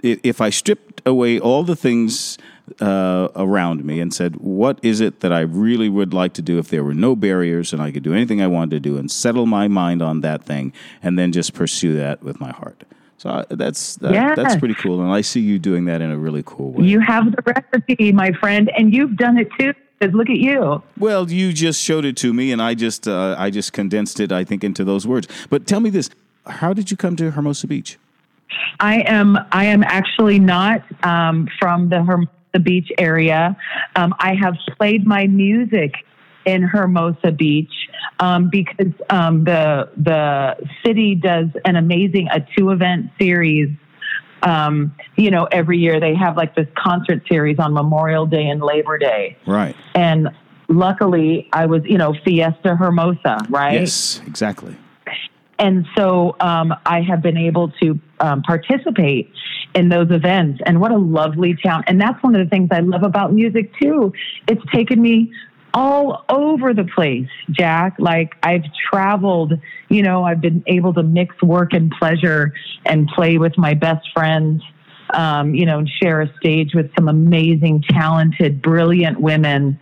if 0.03 0.41
I 0.41 0.49
stripped 0.49 1.01
away 1.05 1.39
all 1.39 1.63
the 1.63 1.75
things 1.75 2.37
uh, 2.81 3.29
around 3.35 3.85
me 3.85 3.99
and 3.99 4.13
said, 4.13 4.37
What 4.37 4.79
is 4.83 4.99
it 5.01 5.19
that 5.21 5.31
I 5.31 5.41
really 5.41 5.89
would 5.89 6.13
like 6.13 6.33
to 6.33 6.41
do 6.41 6.57
if 6.59 6.69
there 6.69 6.83
were 6.83 6.93
no 6.93 7.15
barriers 7.15 7.73
and 7.73 7.81
I 7.81 7.91
could 7.91 8.03
do 8.03 8.13
anything 8.13 8.41
I 8.41 8.47
wanted 8.47 8.71
to 8.71 8.79
do 8.79 8.97
and 8.97 9.09
settle 9.09 9.45
my 9.45 9.67
mind 9.67 10.01
on 10.01 10.21
that 10.21 10.43
thing 10.43 10.73
and 11.01 11.17
then 11.17 11.31
just 11.31 11.53
pursue 11.53 11.95
that 11.97 12.23
with 12.23 12.39
my 12.39 12.51
heart? 12.51 12.83
So 13.17 13.29
uh, 13.29 13.45
that's 13.49 13.95
that, 13.97 14.13
yes. 14.13 14.35
that's 14.35 14.55
pretty 14.57 14.75
cool, 14.75 15.01
and 15.01 15.11
I 15.11 15.21
see 15.21 15.39
you 15.39 15.57
doing 15.57 15.85
that 15.85 16.01
in 16.01 16.11
a 16.11 16.17
really 16.17 16.43
cool 16.45 16.73
way. 16.73 16.85
You 16.85 16.99
have 16.99 17.31
the 17.31 17.41
recipe, 17.45 18.11
my 18.11 18.31
friend, 18.33 18.69
and 18.77 18.93
you've 18.93 19.15
done 19.15 19.37
it 19.37 19.47
too. 19.57 19.73
Because 19.99 20.13
look 20.13 20.29
at 20.29 20.37
you. 20.37 20.83
Well, 20.97 21.29
you 21.31 21.53
just 21.53 21.81
showed 21.81 22.05
it 22.05 22.17
to 22.17 22.33
me, 22.33 22.51
and 22.51 22.61
I 22.61 22.73
just 22.73 23.07
uh, 23.07 23.35
I 23.37 23.49
just 23.49 23.73
condensed 23.73 24.19
it, 24.19 24.31
I 24.31 24.43
think, 24.43 24.63
into 24.63 24.83
those 24.83 25.07
words. 25.07 25.27
But 25.49 25.67
tell 25.67 25.79
me 25.79 25.89
this: 25.89 26.09
How 26.45 26.73
did 26.73 26.91
you 26.91 26.97
come 26.97 27.15
to 27.17 27.31
Hermosa 27.31 27.67
Beach? 27.67 27.97
I 28.79 29.01
am 29.01 29.37
I 29.51 29.65
am 29.65 29.83
actually 29.83 30.39
not 30.39 30.83
um, 31.03 31.47
from 31.59 31.89
the 31.89 32.03
Hermosa 32.03 32.59
Beach 32.61 32.91
area. 32.97 33.55
Um, 33.95 34.13
I 34.19 34.35
have 34.35 34.55
played 34.77 35.05
my 35.05 35.27
music 35.27 35.93
in 36.45 36.61
Hermosa 36.61 37.31
Beach 37.31 37.71
um, 38.19 38.49
because 38.49 38.93
um, 39.09 39.43
the 39.43 39.89
the 39.97 40.55
city 40.85 41.15
does 41.15 41.47
an 41.65 41.75
amazing 41.75 42.27
a 42.31 42.45
two 42.57 42.71
event 42.71 43.11
series 43.19 43.69
um, 44.43 44.95
you 45.15 45.31
know, 45.31 45.45
every 45.45 45.77
year 45.77 45.99
they 45.99 46.15
have 46.15 46.37
like 46.37 46.55
this 46.55 46.67
concert 46.77 47.23
series 47.27 47.59
on 47.59 47.73
Memorial 47.73 48.25
Day 48.25 48.47
and 48.47 48.61
Labor 48.61 48.97
Day. 48.97 49.37
Right. 49.45 49.75
And 49.93 50.29
luckily 50.67 51.49
I 51.53 51.65
was, 51.65 51.81
you 51.85 51.97
know, 51.97 52.13
Fiesta 52.23 52.75
Hermosa, 52.75 53.45
right? 53.49 53.79
Yes, 53.79 54.21
exactly. 54.27 54.77
And 55.57 55.87
so 55.95 56.35
um, 56.41 56.73
I 56.85 57.01
have 57.01 57.21
been 57.21 57.37
able 57.37 57.71
to 57.81 57.99
um, 58.19 58.43
participate 58.43 59.31
in 59.73 59.89
those 59.89 60.11
events. 60.11 60.61
And 60.65 60.81
what 60.81 60.91
a 60.91 60.97
lovely 60.97 61.55
town. 61.55 61.83
And 61.87 61.99
that's 61.99 62.21
one 62.23 62.35
of 62.35 62.43
the 62.43 62.49
things 62.49 62.69
I 62.71 62.79
love 62.79 63.03
about 63.03 63.33
music 63.33 63.71
too. 63.79 64.13
It's 64.47 64.61
taken 64.73 65.01
me 65.01 65.31
all 65.75 66.23
over 66.29 66.73
the 66.73 66.85
place, 66.85 67.27
Jack. 67.51 67.97
Like 67.99 68.33
I've 68.41 68.63
traveled, 68.91 69.53
you 69.89 70.01
know, 70.01 70.23
I've 70.23 70.39
been 70.39 70.63
able 70.67 70.93
to 70.93 71.03
mix 71.03 71.39
work 71.43 71.73
and 71.73 71.91
pleasure 71.91 72.53
and 72.85 73.07
play 73.09 73.37
with 73.37 73.57
my 73.57 73.73
best 73.73 74.07
friends, 74.13 74.63
um, 75.13 75.53
you 75.53 75.65
know, 75.65 75.79
and 75.79 75.89
share 76.01 76.21
a 76.21 76.33
stage 76.37 76.73
with 76.73 76.89
some 76.95 77.09
amazing, 77.09 77.83
talented, 77.89 78.61
brilliant 78.61 79.19
women. 79.19 79.77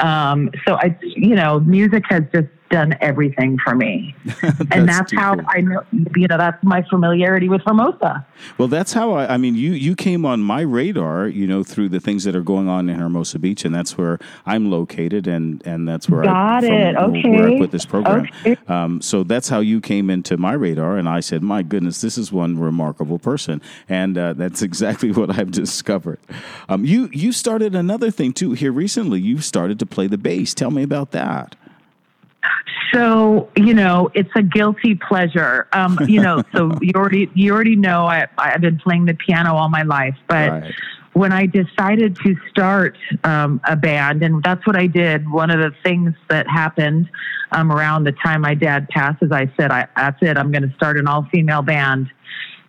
Um, 0.00 0.50
so 0.66 0.74
I, 0.74 0.96
you 1.02 1.34
know, 1.34 1.60
music 1.60 2.04
has 2.10 2.24
just 2.32 2.48
done 2.70 2.96
everything 3.00 3.58
for 3.62 3.74
me. 3.74 4.14
that's 4.24 4.60
and 4.70 4.88
that's 4.88 5.12
how 5.12 5.34
cool. 5.34 5.44
I 5.48 5.60
know, 5.60 5.84
you 6.16 6.26
know, 6.28 6.38
that's 6.38 6.62
my 6.62 6.82
familiarity 6.82 7.48
with 7.48 7.62
Hermosa. 7.62 8.26
Well, 8.56 8.68
that's 8.68 8.92
how 8.92 9.12
I, 9.12 9.34
I 9.34 9.36
mean, 9.36 9.54
you, 9.54 9.72
you 9.72 9.96
came 9.96 10.24
on 10.24 10.40
my 10.40 10.60
radar, 10.60 11.28
you 11.28 11.46
know, 11.46 11.64
through 11.64 11.88
the 11.88 12.00
things 12.00 12.24
that 12.24 12.36
are 12.36 12.42
going 12.42 12.68
on 12.68 12.88
in 12.88 12.98
Hermosa 12.98 13.38
Beach, 13.38 13.64
and 13.64 13.74
that's 13.74 13.96
where 13.96 14.18
I'm 14.46 14.70
located, 14.70 15.26
and, 15.26 15.64
and 15.66 15.88
that's 15.88 16.08
where 16.08 16.22
I 16.22 16.24
Got 16.24 16.64
I, 16.64 16.66
it. 16.68 16.94
From, 16.94 17.16
okay. 17.16 17.28
where 17.28 17.48
I 17.48 17.58
put 17.58 17.70
this 17.70 17.86
program. 17.86 18.28
Okay. 18.40 18.56
Um, 18.68 19.00
so 19.00 19.22
that's 19.22 19.48
how 19.48 19.60
you 19.60 19.80
came 19.80 20.10
into 20.10 20.36
my 20.36 20.52
radar, 20.52 20.96
and 20.96 21.08
I 21.08 21.20
said, 21.20 21.42
my 21.42 21.62
goodness, 21.62 22.00
this 22.00 22.18
is 22.18 22.32
one 22.32 22.58
remarkable 22.58 23.18
person. 23.18 23.60
And 23.88 24.16
uh, 24.16 24.34
that's 24.34 24.62
exactly 24.68 25.12
what 25.12 25.38
I've 25.38 25.50
discovered. 25.50 26.20
Um, 26.68 26.84
you, 26.84 27.08
you 27.12 27.32
started 27.32 27.74
another 27.74 28.10
thing 28.10 28.32
too 28.32 28.52
here 28.52 28.72
recently. 28.72 29.20
You 29.20 29.40
started 29.40 29.78
to 29.80 29.86
play 29.86 30.06
the 30.06 30.18
bass. 30.18 30.54
Tell 30.54 30.70
me 30.70 30.82
about 30.82 31.12
that. 31.12 31.56
So 32.92 33.48
you 33.56 33.74
know, 33.74 34.10
it's 34.14 34.30
a 34.36 34.42
guilty 34.42 34.94
pleasure. 34.94 35.68
Um, 35.72 35.98
you 36.06 36.20
know, 36.20 36.42
so 36.54 36.72
you 36.80 36.92
already 36.94 37.30
you 37.34 37.52
already 37.52 37.76
know 37.76 38.06
I 38.06 38.26
I've 38.36 38.60
been 38.60 38.78
playing 38.78 39.06
the 39.06 39.14
piano 39.14 39.54
all 39.54 39.68
my 39.68 39.82
life, 39.82 40.16
but. 40.28 40.50
Right. 40.50 40.74
When 41.14 41.32
I 41.32 41.46
decided 41.46 42.14
to 42.16 42.36
start 42.48 42.96
um, 43.24 43.60
a 43.66 43.74
band, 43.74 44.22
and 44.22 44.40
that's 44.40 44.64
what 44.68 44.76
I 44.76 44.86
did, 44.86 45.28
one 45.28 45.50
of 45.50 45.58
the 45.58 45.72
things 45.82 46.14
that 46.28 46.46
happened 46.46 47.10
um, 47.50 47.72
around 47.72 48.04
the 48.04 48.12
time 48.12 48.42
my 48.42 48.54
dad 48.54 48.88
passed 48.90 49.20
is 49.22 49.32
I 49.32 49.50
said, 49.58 49.72
I, 49.72 49.88
"That's 49.96 50.18
it. 50.22 50.36
I'm 50.36 50.52
going 50.52 50.68
to 50.68 50.72
start 50.76 50.96
an 50.96 51.08
all-female 51.08 51.62
band." 51.62 52.08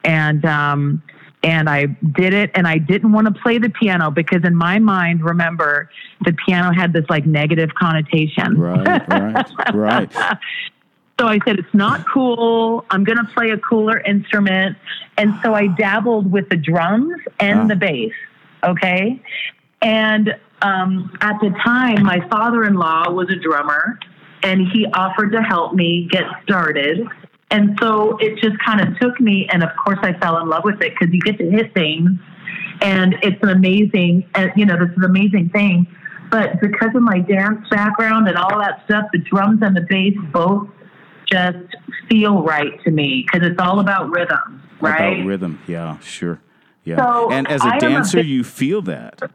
And 0.03 0.43
um, 0.45 1.03
and 1.43 1.69
I 1.69 1.85
did 1.85 2.33
it 2.33 2.51
and 2.53 2.67
I 2.67 2.77
didn't 2.77 3.11
want 3.11 3.33
to 3.33 3.41
play 3.41 3.57
the 3.57 3.69
piano 3.69 4.11
because 4.11 4.43
in 4.43 4.55
my 4.55 4.79
mind, 4.79 5.23
remember, 5.23 5.89
the 6.25 6.33
piano 6.33 6.73
had 6.73 6.91
this 6.91 7.05
like 7.09 7.25
negative 7.25 7.73
connotation. 7.75 8.59
Right, 8.59 9.07
right, 9.09 9.73
right. 9.73 10.11
So 11.19 11.27
I 11.27 11.39
said, 11.45 11.59
it's 11.59 11.73
not 11.73 12.05
cool. 12.07 12.85
I'm 12.89 13.03
going 13.03 13.17
to 13.17 13.29
play 13.33 13.51
a 13.51 13.57
cooler 13.57 13.99
instrument. 13.99 14.77
And 15.17 15.33
so 15.43 15.53
I 15.53 15.67
dabbled 15.67 16.31
with 16.31 16.49
the 16.49 16.55
drums 16.55 17.21
and 17.39 17.59
ah. 17.59 17.67
the 17.67 17.75
bass. 17.75 18.13
Okay. 18.63 19.21
And 19.81 20.35
um, 20.61 21.17
at 21.21 21.39
the 21.39 21.49
time, 21.63 22.03
my 22.03 22.25
father 22.29 22.63
in 22.63 22.75
law 22.75 23.09
was 23.11 23.29
a 23.29 23.35
drummer 23.35 23.99
and 24.43 24.67
he 24.67 24.85
offered 24.87 25.31
to 25.31 25.41
help 25.41 25.73
me 25.73 26.07
get 26.09 26.23
started. 26.43 27.05
And 27.51 27.77
so 27.81 28.17
it 28.17 28.39
just 28.41 28.57
kind 28.63 28.79
of 28.79 28.99
took 28.99 29.19
me, 29.19 29.47
and 29.51 29.63
of 29.63 29.69
course 29.83 29.97
I 30.03 30.13
fell 30.13 30.37
in 30.37 30.47
love 30.47 30.63
with 30.63 30.81
it 30.81 30.93
because 30.97 31.13
you 31.13 31.19
get 31.21 31.37
to 31.39 31.49
hit 31.49 31.73
things, 31.73 32.11
and 32.81 33.15
it's 33.23 33.41
an 33.41 33.49
amazing, 33.49 34.29
uh, 34.35 34.47
you 34.55 34.65
know, 34.65 34.77
this 34.77 34.89
is 34.89 34.97
an 34.97 35.05
amazing 35.05 35.49
thing. 35.49 35.87
But 36.29 36.61
because 36.61 36.89
of 36.93 37.01
my 37.01 37.19
dance 37.19 37.67
background 37.69 38.27
and 38.27 38.37
all 38.37 38.59
that 38.59 38.83
stuff, 38.85 39.05
the 39.11 39.17
drums 39.17 39.61
and 39.63 39.75
the 39.75 39.85
bass 39.89 40.15
both 40.31 40.69
just 41.25 41.57
feel 42.07 42.43
right 42.43 42.81
to 42.83 42.91
me 42.91 43.25
because 43.25 43.47
it's 43.47 43.59
all 43.59 43.79
about 43.79 44.11
rhythm, 44.11 44.61
right? 44.79 45.13
About 45.13 45.25
rhythm, 45.25 45.59
yeah, 45.65 45.97
sure, 45.99 46.39
yeah. 46.83 46.97
So 46.97 47.31
and 47.31 47.47
as 47.47 47.63
a 47.63 47.67
I 47.67 47.79
dancer, 47.79 48.19
a 48.19 48.21
big, 48.21 48.29
you 48.29 48.43
feel 48.43 48.83
that. 48.83 49.31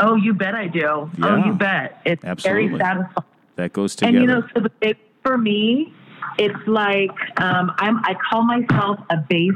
Oh, 0.00 0.16
you 0.16 0.34
bet 0.34 0.56
I 0.56 0.66
do. 0.66 0.80
Yeah, 0.80 1.08
oh, 1.22 1.36
you 1.36 1.52
bet. 1.52 2.00
It's 2.04 2.24
absolutely. 2.24 2.66
very 2.66 2.78
satisfying. 2.80 3.26
That 3.54 3.72
goes 3.72 3.94
together. 3.94 4.18
And 4.18 4.20
you 4.20 4.26
know, 4.26 4.42
so 4.52 4.60
the 4.60 4.70
big 4.80 4.96
for 5.22 5.38
me 5.38 5.94
it's 6.38 6.66
like 6.66 7.10
um, 7.40 7.72
I'm. 7.78 7.98
I 8.04 8.14
call 8.30 8.42
myself 8.42 9.00
a 9.10 9.16
bass 9.16 9.54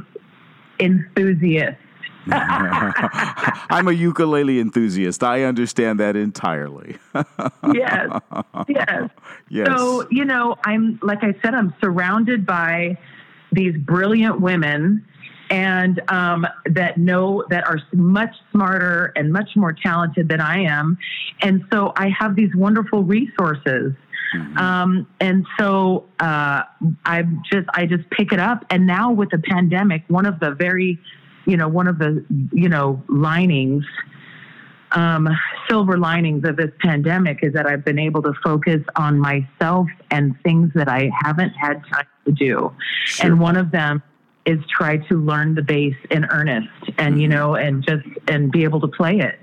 enthusiast. 0.81 1.79
I'm 2.29 3.87
a 3.87 3.93
ukulele 3.93 4.59
enthusiast. 4.59 5.23
I 5.23 5.45
understand 5.45 6.01
that 6.01 6.17
entirely. 6.17 6.97
yes, 7.73 8.09
yes. 8.69 9.11
Yes. 9.49 9.67
So 9.69 10.07
you 10.11 10.25
know, 10.25 10.57
I'm 10.65 10.99
like 11.03 11.23
I 11.23 11.35
said, 11.43 11.55
I'm 11.55 11.73
surrounded 11.81 12.45
by 12.45 12.99
these 13.53 13.77
brilliant 13.77 14.41
women 14.41 15.07
and 15.51 16.01
um, 16.11 16.47
that 16.67 16.99
know 16.99 17.45
that 17.51 17.65
are 17.67 17.79
much 17.93 18.35
smarter 18.51 19.13
and 19.17 19.33
much 19.33 19.51
more 19.55 19.73
talented 19.73 20.29
than 20.29 20.41
I 20.41 20.65
am. 20.65 20.99
And 21.43 21.65
so 21.73 21.93
I 21.97 22.09
have 22.19 22.35
these 22.35 22.55
wonderful 22.55 23.05
resources 23.05 23.93
Mm-hmm. 24.35 24.59
Um, 24.59 25.07
and 25.21 25.47
so 25.59 26.07
uh, 26.21 26.63
I 27.05 27.23
just 27.51 27.69
I 27.75 27.87
just 27.87 28.09
pick 28.11 28.33
it 28.33 28.41
up. 28.41 28.65
And 28.71 28.87
now 28.87 29.13
with 29.13 29.31
the 29.31 29.39
pandemic, 29.39 30.03
one 30.09 30.27
of 30.27 30.41
the 30.41 30.51
very, 30.53 30.99
you 31.47 31.57
know, 31.57 31.69
one 31.69 31.87
of 31.87 31.99
the 31.99 32.25
you 32.53 32.69
know 32.69 33.03
linings, 33.09 33.85
um, 34.93 35.29
silver 35.69 35.99
linings 35.99 36.45
of 36.45 36.57
this 36.57 36.71
pandemic 36.81 37.41
is 37.43 37.53
that 37.53 37.67
I've 37.67 37.85
been 37.85 37.99
able 37.99 38.23
to 38.23 38.33
focus 38.43 38.83
on 38.97 39.19
myself 39.19 39.89
and 40.11 40.35
things 40.43 40.73
that 40.75 40.89
I 40.89 41.11
haven't 41.23 41.51
had 41.51 41.83
time 41.93 42.07
to 42.25 42.33
do. 42.33 42.73
Sure. 43.05 43.27
And 43.27 43.41
one 43.41 43.57
of 43.57 43.71
them 43.71 44.03
is 44.47 44.59
try 44.69 44.97
to 44.97 45.15
learn 45.15 45.55
the 45.55 45.63
bass 45.63 45.97
in 46.11 46.25
earnest 46.27 46.69
and, 46.99 47.21
you 47.21 47.27
know, 47.27 47.57
and 47.57 47.85
just, 47.85 48.07
and 48.29 48.53
be 48.53 48.63
able 48.63 48.81
to 48.81 48.87
play 48.87 49.19
it. 49.19 49.41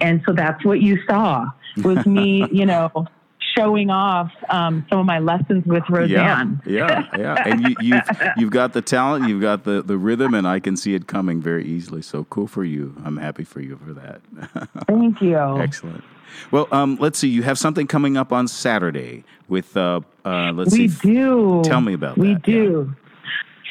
And 0.00 0.22
so 0.26 0.32
that's 0.32 0.64
what 0.64 0.80
you 0.80 0.98
saw 1.06 1.44
was 1.84 2.06
me, 2.06 2.48
you 2.50 2.64
know, 2.64 3.06
showing 3.58 3.90
off 3.90 4.32
um, 4.48 4.86
some 4.88 5.00
of 5.00 5.06
my 5.06 5.18
lessons 5.18 5.64
with 5.66 5.82
Roseanne. 5.88 6.60
Yeah, 6.64 7.06
yeah, 7.12 7.18
yeah. 7.18 7.42
And 7.48 7.62
you, 7.62 7.76
you've 7.80 8.02
you've 8.36 8.50
got 8.50 8.72
the 8.72 8.82
talent, 8.82 9.28
you've 9.28 9.42
got 9.42 9.64
the, 9.64 9.82
the 9.82 9.98
rhythm, 9.98 10.34
and 10.34 10.46
I 10.46 10.60
can 10.60 10.76
see 10.76 10.94
it 10.94 11.06
coming 11.06 11.40
very 11.40 11.64
easily. 11.64 12.02
So 12.02 12.24
cool 12.24 12.46
for 12.46 12.64
you. 12.64 12.94
I'm 13.04 13.16
happy 13.16 13.44
for 13.44 13.60
you 13.60 13.78
for 13.84 13.92
that. 13.94 14.68
Thank 14.86 15.20
you. 15.20 15.38
Excellent. 15.58 16.04
Well, 16.50 16.68
um, 16.70 16.96
let's 17.00 17.18
see. 17.18 17.28
You 17.28 17.42
have 17.42 17.58
something 17.58 17.86
coming 17.86 18.16
up 18.16 18.32
on 18.32 18.48
Saturday 18.48 19.24
with 19.48 19.76
uh, 19.76 20.00
uh, 20.24 20.52
let's 20.52 20.72
we 20.72 20.88
see. 20.88 21.14
do. 21.14 21.62
Tell 21.64 21.80
me 21.80 21.94
about 21.94 22.18
we 22.18 22.34
that. 22.34 22.42
do. 22.42 22.94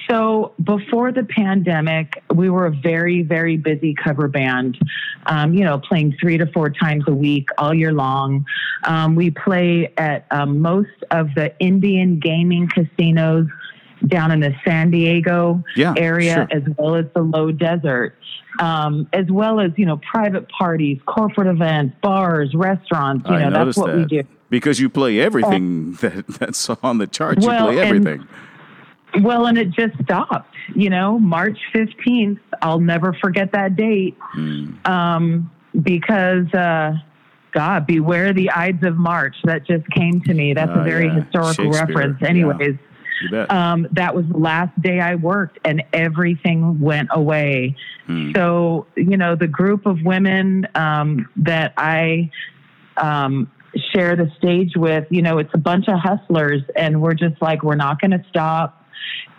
So 0.10 0.54
before 0.64 1.12
the 1.12 1.24
pandemic, 1.24 2.24
we 2.34 2.50
were 2.50 2.66
a 2.68 2.72
very, 2.72 3.24
very 3.24 3.58
busy 3.58 3.94
cover 3.94 4.28
band. 4.28 4.78
Um, 5.26 5.54
you 5.54 5.66
know, 5.66 5.80
playing 5.80 6.16
three 6.22 6.38
to 6.38 6.46
four 6.54 6.70
times 6.70 7.04
a 7.08 7.14
week 7.14 7.50
all 7.58 7.74
year 7.74 7.92
long. 7.92 8.46
Um, 8.86 9.16
we 9.16 9.32
play 9.32 9.92
at 9.98 10.26
um, 10.32 10.62
most 10.62 10.90
of 11.12 11.28
the 11.36 11.54
Indian 11.60 12.20
gaming 12.20 12.70
casinos 12.70 13.48
down 14.08 14.32
in 14.32 14.40
the 14.40 14.54
San 14.64 14.92
Diego 14.92 15.62
Yeah, 15.76 15.94
area, 15.98 16.48
sure. 16.50 16.58
as 16.58 16.64
well 16.78 16.96
as 16.96 17.06
the 17.14 17.22
Low 17.24 17.52
Desert. 17.52 18.16
Um, 18.60 19.08
as 19.14 19.26
well 19.30 19.60
as 19.60 19.72
you 19.76 19.86
know, 19.86 19.98
private 19.98 20.48
parties, 20.50 21.00
corporate 21.06 21.48
events, 21.48 21.96
bars, 22.02 22.54
restaurants. 22.56 23.28
You 23.30 23.36
I 23.36 23.50
know, 23.50 23.66
that's 23.66 23.78
what 23.78 23.88
that 23.88 23.98
we 23.98 24.06
do. 24.06 24.24
because 24.50 24.80
you 24.80 24.90
play 24.90 25.20
everything 25.20 25.94
that, 26.02 26.26
that's 26.28 26.70
on 26.70 26.98
the 27.00 27.08
charts. 27.08 27.46
Well, 27.46 27.66
you 27.72 27.78
play 27.80 27.88
and- 27.90 27.98
everything. 28.08 28.28
Well, 29.22 29.46
and 29.48 29.58
it 29.58 29.72
just 29.72 29.94
stopped. 30.04 30.54
You 30.76 30.90
know, 30.90 31.18
March 31.18 31.58
15th, 31.74 32.40
I'll 32.62 32.80
never 32.80 33.14
forget 33.14 33.52
that 33.54 33.76
date 33.76 34.18
um, 34.86 35.50
because, 35.82 36.54
uh, 36.54 36.94
God, 37.54 37.88
beware 37.88 38.34
the 38.34 38.52
Ides 38.52 38.84
of 38.86 38.98
March. 38.98 39.36
That 39.46 39.66
just 39.66 39.90
came 39.92 40.22
to 40.22 40.34
me. 40.34 40.54
That's 40.54 40.72
Oh, 40.74 40.82
a 40.82 40.84
very 40.84 41.08
yeah. 41.08 41.22
historical 41.24 41.72
reference. 41.72 42.22
Anyways, 42.22 42.76
bet. 43.32 43.50
um, 43.52 43.88
that 43.94 44.14
was 44.14 44.26
the 44.28 44.38
last 44.38 44.80
day 44.82 45.00
I 45.00 45.16
worked 45.16 45.58
and 45.66 45.84
everything 45.94 46.80
went 46.80 47.10
away. 47.12 47.76
Hmm. 48.06 48.34
So, 48.36 48.86
you 48.96 49.18
know, 49.18 49.36
the 49.36 49.48
group 49.48 49.86
of 49.86 50.02
women 50.04 50.68
um, 50.76 51.28
that 51.38 51.74
I 51.78 52.30
um, 52.98 53.50
share 53.94 54.16
the 54.16 54.30
stage 54.38 54.74
with, 54.76 55.06
you 55.10 55.22
know, 55.22 55.38
it's 55.40 55.54
a 55.54 55.58
bunch 55.60 55.88
of 55.88 55.98
hustlers 56.00 56.62
and 56.76 57.02
we're 57.02 57.14
just 57.14 57.42
like, 57.42 57.64
we're 57.64 57.76
not 57.76 58.00
going 58.02 58.12
to 58.12 58.24
stop. 58.30 58.84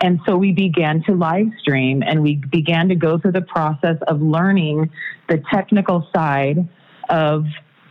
And 0.01 0.19
so 0.25 0.37
we 0.37 0.51
began 0.51 1.03
to 1.03 1.13
live 1.13 1.47
stream 1.59 2.03
and 2.05 2.21
we 2.21 2.35
began 2.35 2.87
to 2.89 2.95
go 2.95 3.17
through 3.17 3.33
the 3.33 3.41
process 3.41 3.97
of 4.07 4.21
learning 4.21 4.89
the 5.27 5.43
technical 5.51 6.07
side 6.15 6.67
of 7.09 7.45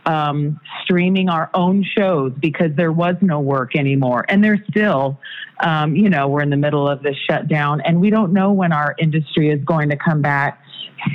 um, 0.05 0.59
streaming 0.83 1.29
our 1.29 1.49
own 1.53 1.83
shows 1.83 2.33
because 2.39 2.71
there 2.75 2.91
was 2.91 3.15
no 3.21 3.39
work 3.39 3.75
anymore. 3.75 4.25
And 4.29 4.43
there's 4.43 4.59
still, 4.69 5.19
um, 5.59 5.95
you 5.95 6.09
know, 6.09 6.27
we're 6.27 6.41
in 6.41 6.49
the 6.49 6.57
middle 6.57 6.87
of 6.87 7.03
this 7.03 7.15
shutdown 7.29 7.81
and 7.81 7.99
we 8.01 8.09
don't 8.09 8.33
know 8.33 8.51
when 8.51 8.71
our 8.71 8.95
industry 8.97 9.49
is 9.49 9.63
going 9.63 9.89
to 9.89 9.97
come 9.97 10.21
back. 10.21 10.61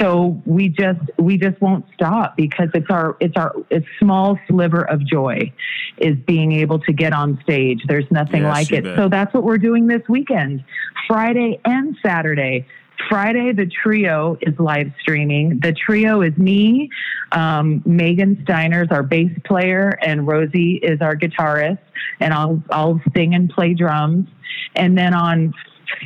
So 0.01 0.41
we 0.47 0.71
just 0.71 1.01
we 1.19 1.37
just 1.37 1.61
won't 1.61 1.85
stop 1.93 2.39
because 2.39 2.71
it's 2.73 2.89
our 2.89 3.19
it's 3.21 3.37
our 3.37 3.55
it's 3.69 3.87
small 3.99 4.39
sliver 4.49 4.81
of 4.89 5.07
joy 5.07 5.53
is 5.99 6.17
being 6.27 6.53
able 6.53 6.79
to 6.81 6.93
get 6.95 7.13
on 7.13 7.39
stage. 7.43 7.83
There's 7.87 8.11
nothing 8.11 8.43
Yes, 8.45 8.51
like 8.51 8.73
it. 8.73 8.85
bet. 8.85 8.97
So 8.97 9.09
that's 9.11 9.35
what 9.35 9.45
we're 9.45 9.59
doing 9.59 9.87
this 9.87 10.01
weekend, 10.09 10.65
Friday 11.07 11.61
and 11.67 11.97
Saturday. 12.03 12.67
Friday, 13.09 13.53
the 13.53 13.67
trio 13.67 14.37
is 14.41 14.59
live 14.59 14.93
streaming. 15.01 15.61
The 15.61 15.73
trio 15.73 16.23
is 16.23 16.37
me, 16.39 16.91
um, 17.33 17.83
Megan 17.85 18.41
Steiner's 18.45 18.89
our 18.91 19.03
bass 19.03 19.31
player, 19.45 19.99
and 20.03 20.27
Rosie 20.27 20.77
is 20.77 21.01
our 21.01 21.17
guitarist. 21.17 21.79
And 22.21 22.33
I'll 22.33 22.63
I'll 22.71 23.01
sing 23.15 23.35
and 23.35 23.51
play 23.51 23.75
drums. 23.75 24.29
And 24.77 24.97
then 24.97 25.15
on 25.15 25.53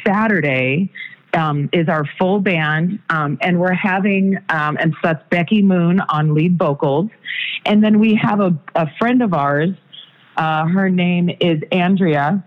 Saturday 0.07 0.91
um, 1.35 1.69
is 1.73 1.89
our 1.89 2.05
full 2.19 2.41
band, 2.41 2.99
um, 3.11 3.39
and 3.41 3.61
we're 3.61 3.73
having 3.75 4.39
um, 4.49 4.77
and 4.81 4.93
so 4.95 4.99
that's 5.05 5.29
Becky 5.31 5.63
Moon 5.63 6.01
on 6.09 6.35
lead 6.35 6.59
vocals, 6.59 7.11
and 7.67 7.83
then 7.85 7.99
we 7.99 8.19
have 8.21 8.41
a, 8.41 8.59
a 8.75 8.87
friend 8.99 9.23
of 9.23 9.35
ours. 9.35 9.71
Uh, 10.37 10.67
her 10.67 10.89
name 10.89 11.31
is 11.41 11.61
Andrea, 11.73 12.45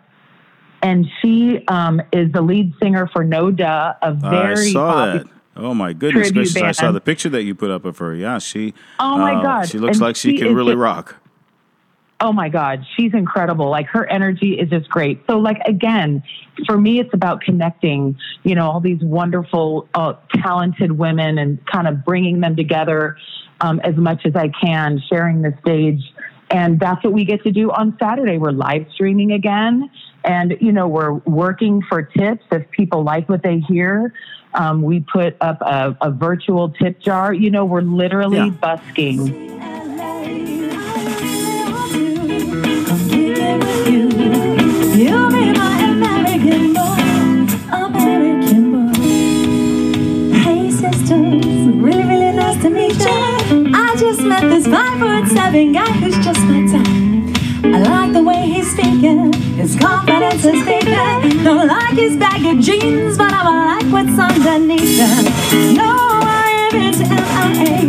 and 0.81 1.07
she 1.21 1.63
um, 1.67 2.01
is 2.11 2.31
the 2.31 2.41
lead 2.41 2.73
singer 2.81 3.07
for 3.13 3.23
No 3.23 3.51
Duh, 3.51 3.93
a 4.01 4.13
very 4.13 4.69
I 4.69 4.71
saw 4.71 4.93
popular- 4.93 5.23
that. 5.23 5.27
Oh 5.57 5.73
my 5.73 5.91
goodness 5.91 6.29
tribute 6.29 6.53
gracious! 6.53 6.61
I 6.63 6.71
saw 6.71 6.91
the 6.93 7.01
picture 7.01 7.27
that 7.29 7.43
you 7.43 7.53
put 7.53 7.71
up 7.71 7.83
of 7.83 7.97
her. 7.97 8.15
Yeah, 8.15 8.39
she. 8.39 8.73
Oh, 8.99 9.17
my 9.17 9.35
uh, 9.35 9.41
God. 9.41 9.69
She 9.69 9.79
looks 9.79 9.97
And 9.97 10.01
like 10.01 10.15
she 10.15 10.31
she 10.31 10.37
can 10.37 10.55
really 10.55 10.71
just- 10.73 10.79
rock. 10.79 11.15
oh 12.21 12.31
my 12.31 12.47
god 12.49 12.85
she's 12.95 13.13
incredible 13.15 13.67
like 13.71 13.87
her 13.87 14.05
energy 14.05 14.51
is 14.59 14.69
just 14.69 14.87
great 14.89 15.19
so 15.27 15.39
like 15.39 15.57
again 15.65 16.21
for 16.67 16.77
me 16.77 16.99
it's 16.99 17.13
about 17.15 17.41
connecting 17.41 18.15
you 18.43 18.53
know 18.53 18.69
all 18.69 18.79
these 18.79 19.01
wonderful 19.01 19.87
uh, 19.95 20.13
talented 20.35 20.91
women 20.91 21.39
and 21.39 21.65
kind 21.65 21.87
of 21.87 22.05
bringing 22.05 22.39
them 22.39 22.55
together 22.55 23.17
um, 23.61 23.79
as 23.83 23.95
much 23.95 24.21
as 24.25 24.35
i 24.35 24.47
can 24.63 25.01
sharing 25.09 25.41
the 25.41 25.51
stage 25.61 25.99
and 26.51 26.79
that's 26.79 27.03
what 27.03 27.11
we 27.11 27.25
get 27.25 27.41
to 27.43 27.51
do 27.51 27.71
on 27.71 27.97
saturday 27.99 28.37
we're 28.37 28.51
live 28.51 28.85
streaming 28.93 29.31
again 29.31 29.89
and 30.23 30.55
you 30.61 30.71
know 30.71 30.87
we're 30.87 31.13
working 31.13 31.81
for 31.89 32.01
tips 32.03 32.43
if 32.51 32.69
people 32.71 33.03
like 33.03 33.27
what 33.29 33.41
they 33.43 33.59
hear 33.59 34.13
um, 34.53 34.81
we 34.81 34.99
put 34.99 35.35
up 35.41 35.61
a, 35.61 35.95
a 36.01 36.11
virtual 36.11 36.69
tip 36.69 36.99
jar 36.99 37.33
you 37.33 37.49
know 37.49 37.65
we're 37.65 37.81
literally 37.81 38.37
Yeah. 38.37 38.49
busking 38.49 39.49
You'll 43.93 45.29
be 45.29 45.51
my 45.51 45.83
American 45.91 46.73
boy, 46.73 47.75
American 47.75 48.71
boy. 48.71 48.93
Hey 50.39 50.71
sisters, 50.71 51.67
really, 51.75 52.03
really 52.03 52.31
nice 52.35 52.61
to 52.61 52.69
meet 52.69 52.93
you. 52.97 53.71
I 53.75 53.95
just 53.99 54.21
met 54.21 54.41
this 54.41 54.65
five 54.67 54.99
foot 54.99 55.27
seven 55.35 55.73
guy 55.73 55.91
who's 55.99 56.15
just 56.23 56.39
my 56.41 56.65
type. 56.71 57.75
I 57.75 57.79
like 57.81 58.13
the 58.13 58.23
way 58.23 58.47
he's 58.47 58.71
speaking, 58.71 59.30
his 59.61 59.75
confidence 59.75 60.43
is 60.43 60.59
speaking. 60.63 61.43
Don't 61.43 61.67
like 61.67 61.93
his 61.93 62.17
baggy 62.17 62.59
jeans, 62.59 63.17
but 63.17 63.31
I 63.31 63.41
like 63.69 63.89
what's 63.93 64.17
underneath 64.17 64.97
them. 64.97 65.23
No, 65.75 65.93
I 66.25 66.69
am 66.73 66.81
into 66.81 67.05
MIA. 67.05 67.87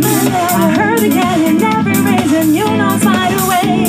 I 0.61 0.69
heard 0.77 0.99
the 0.99 1.09
canyon 1.09 1.63
every 1.63 1.99
reason 2.09 2.53
you 2.53 2.65
know 2.65 2.93
find 3.01 3.33
a 3.33 3.45
way. 3.49 3.85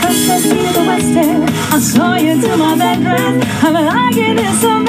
First 0.00 0.30
I 0.30 0.38
see 0.38 0.72
the 0.72 0.84
West 0.88 1.16
End, 1.28 1.44
I 1.76 1.78
saw 1.78 2.16
you 2.16 2.40
to 2.40 2.56
my 2.56 2.74
bedroom. 2.76 3.42
I'm 3.64 3.74
liking 3.74 4.36
this 4.36 4.64
American 4.64 4.79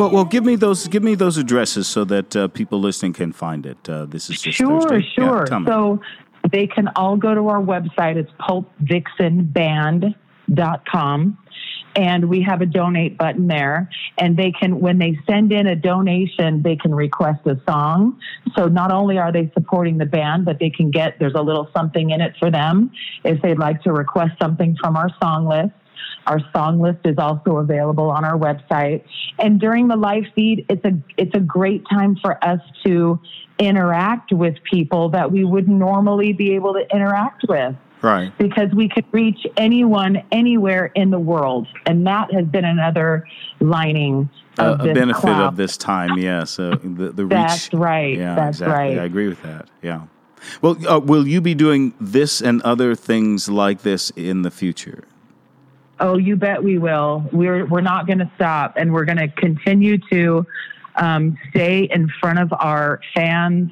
Well, 0.00 0.10
well, 0.10 0.24
give 0.24 0.44
me 0.46 0.56
those. 0.56 0.88
Give 0.88 1.02
me 1.02 1.14
those 1.14 1.36
addresses 1.36 1.86
so 1.86 2.04
that 2.04 2.34
uh, 2.34 2.48
people 2.48 2.80
listening 2.80 3.12
can 3.12 3.32
find 3.32 3.66
it. 3.66 3.86
Uh, 3.88 4.06
this 4.06 4.30
is 4.30 4.40
just 4.40 4.56
Sure, 4.56 4.80
Thursday. 4.80 5.06
Sure. 5.14 5.44
me. 5.60 5.66
so 5.66 6.00
they 6.50 6.66
can 6.66 6.88
all 6.96 7.18
go 7.18 7.34
to 7.34 7.48
our 7.48 7.60
website. 7.60 8.16
It's 8.16 8.30
pulpvixenband.com. 8.40 11.38
And 11.96 12.28
we 12.28 12.40
have 12.42 12.60
a 12.62 12.66
donate 12.66 13.18
button 13.18 13.48
there. 13.48 13.90
And 14.16 14.36
they 14.36 14.52
can, 14.52 14.78
when 14.80 14.98
they 14.98 15.18
send 15.28 15.52
in 15.52 15.66
a 15.66 15.74
donation, 15.76 16.62
they 16.62 16.76
can 16.76 16.94
request 16.94 17.44
a 17.46 17.60
song. 17.68 18.16
So 18.56 18.68
not 18.68 18.92
only 18.92 19.18
are 19.18 19.32
they 19.32 19.50
supporting 19.54 19.98
the 19.98 20.06
band, 20.06 20.44
but 20.44 20.60
they 20.60 20.70
can 20.70 20.92
get, 20.92 21.18
there's 21.18 21.34
a 21.34 21.42
little 21.42 21.68
something 21.76 22.10
in 22.10 22.20
it 22.20 22.34
for 22.38 22.48
them 22.50 22.92
if 23.24 23.42
they'd 23.42 23.58
like 23.58 23.82
to 23.82 23.92
request 23.92 24.34
something 24.40 24.76
from 24.80 24.96
our 24.96 25.10
song 25.20 25.46
list. 25.46 25.72
Our 26.26 26.40
song 26.52 26.80
list 26.80 27.00
is 27.04 27.16
also 27.18 27.56
available 27.58 28.10
on 28.10 28.24
our 28.24 28.38
website. 28.38 29.04
And 29.38 29.58
during 29.58 29.88
the 29.88 29.96
live 29.96 30.24
feed, 30.34 30.66
it's 30.68 30.84
a 30.84 30.92
it's 31.16 31.34
a 31.34 31.40
great 31.40 31.84
time 31.90 32.16
for 32.22 32.42
us 32.44 32.60
to 32.84 33.18
interact 33.58 34.32
with 34.32 34.54
people 34.70 35.08
that 35.10 35.30
we 35.30 35.44
would 35.44 35.68
normally 35.68 36.32
be 36.32 36.54
able 36.54 36.72
to 36.74 36.86
interact 36.94 37.44
with 37.48 37.74
right. 38.00 38.32
because 38.38 38.72
we 38.74 38.88
could 38.88 39.04
reach 39.12 39.46
anyone 39.56 40.22
anywhere 40.32 40.86
in 40.94 41.10
the 41.10 41.18
world. 41.18 41.66
And 41.84 42.06
that 42.06 42.32
has 42.32 42.46
been 42.46 42.64
another 42.64 43.26
lining 43.60 44.30
Uh, 44.58 44.76
a 44.80 44.94
benefit 44.94 45.20
cloud. 45.20 45.42
of 45.48 45.56
this 45.56 45.76
time, 45.76 46.18
yes. 46.18 46.58
Uh, 46.58 46.76
the 46.82 47.12
the 47.12 47.24
reach. 47.24 47.30
That's 47.30 47.72
right. 47.72 48.16
Yeah, 48.16 48.34
That's 48.34 48.60
exactly. 48.60 48.96
right. 48.96 48.98
I 48.98 49.04
agree 49.04 49.28
with 49.28 49.42
that. 49.42 49.68
Yeah. 49.82 50.02
Well, 50.62 50.76
uh, 50.88 50.98
will 50.98 51.26
you 51.28 51.40
be 51.40 51.54
doing 51.54 51.92
this 52.00 52.40
and 52.42 52.62
other 52.62 52.94
things 52.94 53.48
like 53.48 53.82
this 53.82 54.10
in 54.16 54.42
the 54.42 54.50
future? 54.50 55.04
Oh, 56.00 56.16
you 56.16 56.36
bet 56.36 56.62
we 56.62 56.78
will. 56.78 57.28
We're 57.30 57.66
we're 57.66 57.82
not 57.82 58.06
going 58.06 58.20
to 58.20 58.30
stop, 58.36 58.74
and 58.76 58.92
we're 58.92 59.04
going 59.04 59.18
to 59.18 59.28
continue 59.28 59.98
to 60.10 60.46
um, 60.96 61.38
stay 61.50 61.84
in 61.84 62.10
front 62.20 62.38
of 62.38 62.52
our 62.58 63.00
fans 63.14 63.70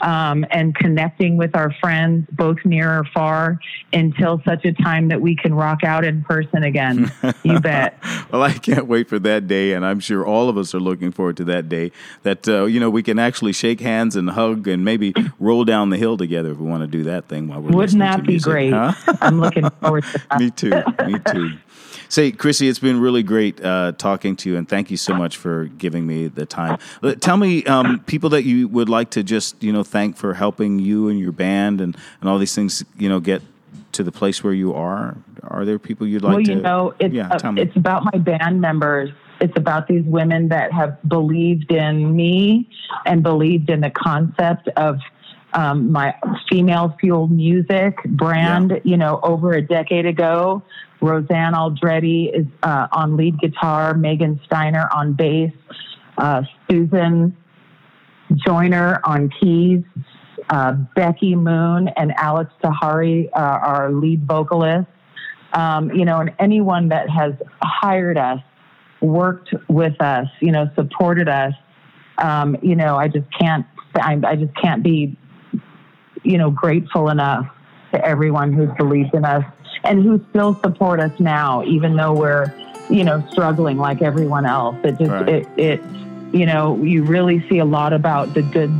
um, 0.00 0.44
and 0.50 0.74
connecting 0.74 1.36
with 1.36 1.54
our 1.56 1.72
friends, 1.80 2.26
both 2.32 2.58
near 2.64 2.98
or 3.00 3.04
far, 3.14 3.60
until 3.92 4.40
such 4.44 4.64
a 4.64 4.72
time 4.72 5.08
that 5.08 5.20
we 5.20 5.34
can 5.36 5.54
rock 5.54 5.84
out 5.84 6.04
in 6.04 6.22
person 6.24 6.62
again. 6.62 7.10
You 7.42 7.60
bet. 7.60 7.98
well, 8.30 8.42
I 8.42 8.52
can't 8.52 8.86
wait 8.86 9.08
for 9.08 9.18
that 9.20 9.46
day, 9.46 9.72
and 9.72 9.84
I'm 9.84 10.00
sure 10.00 10.24
all 10.26 10.48
of 10.48 10.56
us 10.58 10.74
are 10.74 10.80
looking 10.80 11.10
forward 11.12 11.36
to 11.38 11.44
that 11.44 11.68
day. 11.68 11.92
That 12.22 12.48
uh, 12.48 12.64
you 12.64 12.80
know 12.80 12.90
we 12.90 13.02
can 13.02 13.18
actually 13.18 13.52
shake 13.52 13.80
hands 13.80 14.16
and 14.16 14.30
hug 14.30 14.68
and 14.68 14.84
maybe 14.84 15.14
roll 15.38 15.64
down 15.64 15.90
the 15.90 15.96
hill 15.96 16.16
together 16.16 16.52
if 16.52 16.58
we 16.58 16.66
want 16.68 16.82
to 16.82 16.86
do 16.86 17.04
that 17.04 17.28
thing 17.28 17.48
while 17.48 17.60
we're 17.60 17.70
Wouldn't 17.70 17.98
that 17.98 18.22
be 18.22 18.32
music. 18.34 18.50
great? 18.50 18.72
Huh? 18.72 18.92
I'm 19.20 19.40
looking 19.40 19.68
forward 19.80 20.04
to 20.04 20.18
that. 20.30 20.38
Me 20.40 20.50
too. 20.50 20.82
Me 21.06 21.18
too. 21.32 21.58
Say, 22.08 22.32
Chrissy, 22.32 22.68
it's 22.68 22.78
been 22.78 23.00
really 23.00 23.22
great 23.22 23.62
uh, 23.62 23.92
talking 23.92 24.34
to 24.36 24.50
you, 24.50 24.56
and 24.56 24.68
thank 24.68 24.90
you 24.90 24.96
so 24.96 25.14
much 25.14 25.36
for 25.36 25.66
giving 25.66 26.06
me 26.06 26.28
the 26.28 26.46
time. 26.46 26.78
Uh, 27.02 27.14
Tell 27.14 27.36
me, 27.36 27.64
um, 27.64 28.00
people 28.00 28.30
that 28.30 28.44
you 28.44 28.66
would 28.68 28.88
like 28.88 29.10
to 29.10 29.22
just 29.22 29.62
you 29.62 29.72
know 29.72 29.82
thank 29.82 30.16
for 30.16 30.34
helping 30.34 30.78
you 30.78 31.08
and 31.08 31.20
your 31.20 31.32
band 31.32 31.80
and, 31.80 31.96
and 32.20 32.30
all 32.30 32.38
these 32.38 32.54
things, 32.54 32.84
you 32.96 33.08
know, 33.08 33.20
get 33.20 33.42
to 33.92 34.02
the 34.02 34.12
place 34.12 34.42
where 34.42 34.52
you 34.52 34.74
are. 34.74 35.16
Are 35.42 35.64
there 35.64 35.78
people 35.78 36.06
you'd 36.06 36.22
like 36.22 36.36
well, 36.36 36.44
to? 36.44 36.52
you 36.52 36.60
know, 36.60 36.94
it's 36.98 37.14
yeah, 37.14 37.28
uh, 37.28 37.52
it's 37.56 37.76
about 37.76 38.04
my 38.04 38.18
band 38.18 38.60
members. 38.60 39.10
It's 39.40 39.56
about 39.56 39.86
these 39.86 40.04
women 40.04 40.48
that 40.48 40.72
have 40.72 40.98
believed 41.08 41.70
in 41.70 42.14
me 42.14 42.68
and 43.06 43.22
believed 43.22 43.70
in 43.70 43.80
the 43.80 43.90
concept 43.90 44.68
of 44.76 44.98
um, 45.52 45.92
my 45.92 46.14
female 46.50 46.96
fueled 47.00 47.30
music 47.30 48.02
brand. 48.04 48.70
Yeah. 48.70 48.80
You 48.84 48.96
know, 48.96 49.20
over 49.22 49.52
a 49.52 49.62
decade 49.62 50.06
ago, 50.06 50.62
Roseanne 51.00 51.54
Aldretti 51.54 52.34
is 52.34 52.46
uh, 52.62 52.88
on 52.92 53.16
lead 53.16 53.38
guitar, 53.38 53.94
Megan 53.94 54.40
Steiner 54.44 54.88
on 54.94 55.12
bass, 55.12 55.52
uh, 56.18 56.42
Susan 56.68 57.36
Joyner 58.46 59.00
on 59.04 59.30
keys. 59.40 59.82
Uh, 60.50 60.72
Becky 60.96 61.34
Moon 61.34 61.88
and 61.96 62.12
Alex 62.16 62.50
Tahari 62.64 63.28
uh, 63.34 63.38
are 63.38 63.92
lead 63.92 64.26
vocalists. 64.26 64.90
Um, 65.52 65.90
you 65.90 66.04
know, 66.04 66.20
and 66.20 66.32
anyone 66.38 66.88
that 66.88 67.08
has 67.10 67.34
hired 67.62 68.18
us, 68.18 68.40
worked 69.00 69.54
with 69.68 70.00
us, 70.00 70.26
you 70.40 70.52
know, 70.52 70.70
supported 70.74 71.28
us. 71.28 71.54
Um, 72.18 72.56
you 72.62 72.74
know, 72.76 72.96
I 72.96 73.08
just 73.08 73.26
can't. 73.38 73.66
I, 73.94 74.20
I 74.26 74.36
just 74.36 74.54
can't 74.56 74.82
be, 74.82 75.16
you 76.22 76.38
know, 76.38 76.50
grateful 76.50 77.08
enough 77.08 77.46
to 77.92 78.04
everyone 78.04 78.52
who's 78.52 78.70
believed 78.76 79.14
in 79.14 79.24
us 79.24 79.44
and 79.84 80.02
who 80.02 80.20
still 80.30 80.54
support 80.62 81.00
us 81.00 81.18
now, 81.20 81.62
even 81.64 81.96
though 81.96 82.12
we're, 82.14 82.52
you 82.90 83.04
know, 83.04 83.24
struggling 83.30 83.78
like 83.78 84.02
everyone 84.02 84.46
else. 84.46 84.76
It 84.84 84.98
just 84.98 85.10
Right. 85.10 85.28
it 85.28 85.48
it 85.56 85.80
you 86.32 86.44
know, 86.44 86.76
you 86.82 87.04
really 87.04 87.46
see 87.48 87.58
a 87.58 87.64
lot 87.64 87.92
about 87.94 88.34
the 88.34 88.42
good 88.42 88.70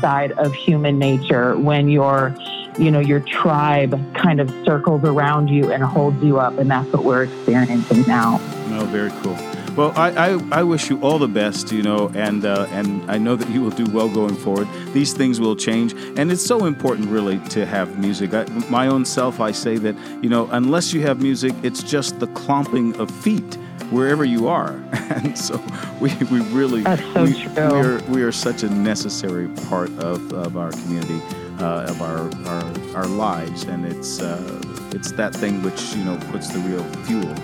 side 0.00 0.32
of 0.32 0.52
human 0.52 0.98
nature 0.98 1.56
when 1.56 1.88
your 1.88 2.34
you 2.78 2.90
know 2.90 3.00
your 3.00 3.20
tribe 3.20 3.98
kind 4.14 4.40
of 4.40 4.50
circles 4.66 5.02
around 5.04 5.48
you 5.48 5.72
and 5.72 5.82
holds 5.82 6.22
you 6.22 6.38
up 6.38 6.58
and 6.58 6.70
that's 6.70 6.92
what 6.92 7.04
we're 7.04 7.22
experiencing 7.22 8.02
now 8.06 8.38
Oh, 8.78 8.84
very 8.84 9.10
cool. 9.22 9.34
Well, 9.76 9.92
I, 9.94 10.30
I, 10.30 10.60
I 10.60 10.62
wish 10.62 10.88
you 10.88 10.98
all 11.02 11.18
the 11.18 11.28
best, 11.28 11.70
you 11.70 11.82
know, 11.82 12.10
and 12.14 12.46
uh, 12.46 12.66
and 12.70 13.10
I 13.10 13.18
know 13.18 13.36
that 13.36 13.46
you 13.50 13.60
will 13.60 13.70
do 13.70 13.84
well 13.92 14.08
going 14.08 14.34
forward. 14.34 14.66
These 14.94 15.12
things 15.12 15.38
will 15.38 15.54
change, 15.54 15.92
and 15.92 16.32
it's 16.32 16.44
so 16.44 16.64
important, 16.64 17.10
really, 17.10 17.38
to 17.50 17.66
have 17.66 17.98
music. 17.98 18.32
I, 18.32 18.44
my 18.70 18.86
own 18.86 19.04
self, 19.04 19.38
I 19.38 19.50
say 19.50 19.76
that, 19.76 19.94
you 20.22 20.30
know, 20.30 20.48
unless 20.50 20.94
you 20.94 21.02
have 21.02 21.20
music, 21.20 21.52
it's 21.62 21.82
just 21.82 22.20
the 22.20 22.26
clomping 22.28 22.98
of 22.98 23.10
feet 23.10 23.58
wherever 23.90 24.24
you 24.24 24.48
are, 24.48 24.82
and 24.92 25.36
so 25.36 25.62
we, 26.00 26.14
we 26.30 26.40
really 26.52 26.82
so 26.82 27.24
we, 27.24 27.46
we 27.46 27.58
are 27.58 28.00
we 28.04 28.22
are 28.22 28.32
such 28.32 28.62
a 28.62 28.70
necessary 28.70 29.48
part 29.68 29.90
of, 29.98 30.32
of 30.32 30.56
our 30.56 30.70
community, 30.70 31.20
uh, 31.60 31.90
of 31.90 32.00
our, 32.00 32.30
our 32.48 32.96
our 32.96 33.06
lives, 33.06 33.64
and 33.64 33.84
it's 33.84 34.22
uh, 34.22 34.62
it's 34.92 35.12
that 35.12 35.34
thing 35.34 35.62
which 35.62 35.94
you 35.94 36.02
know 36.02 36.16
puts 36.30 36.48
the 36.48 36.60
real 36.60 36.84
fuel 37.04 37.34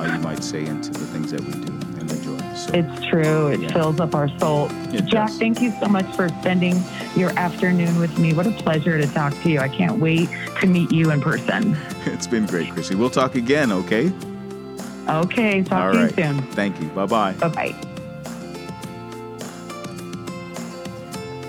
uh, 0.00 0.14
you 0.14 0.20
might 0.20 0.42
say, 0.42 0.64
into 0.64 0.90
the 0.90 1.06
things 1.06 1.30
that 1.30 1.40
we 1.40 1.52
do 1.52 1.60
and 1.62 1.64
enjoy. 1.64 1.79
So, 1.79 1.79
it's 2.68 3.06
true 3.06 3.48
it 3.48 3.60
Yeah. 3.60 3.72
fills 3.72 4.00
up 4.00 4.14
our 4.14 4.28
soul 4.38 4.68
It 4.94 5.06
jack 5.06 5.28
does. 5.28 5.38
thank 5.38 5.60
you 5.60 5.72
so 5.80 5.86
much 5.88 6.06
for 6.14 6.28
spending 6.40 6.80
your 7.16 7.30
afternoon 7.38 7.98
with 7.98 8.16
me 8.18 8.32
what 8.34 8.46
a 8.46 8.50
pleasure 8.52 8.98
to 9.00 9.06
talk 9.08 9.32
to 9.42 9.50
you 9.50 9.58
i 9.60 9.68
can't 9.68 9.98
wait 9.98 10.28
to 10.60 10.66
meet 10.66 10.90
you 10.92 11.10
in 11.10 11.20
person 11.20 11.76
it's 12.06 12.26
been 12.26 12.46
great, 12.46 12.70
Chrissy. 12.72 12.94
We'll 12.94 13.10
talk 13.10 13.34
again, 13.34 13.72
okay? 13.72 14.12
okay 15.08 15.62
talk 15.62 15.86
All 15.86 15.92
to 15.92 15.98
right. 15.98 16.16
you 16.18 16.24
soon 16.24 16.42
Thank 16.52 16.80
you. 16.80 16.88
Bye 16.88 17.06
bye. 17.06 17.32
bye-bye 17.34 17.74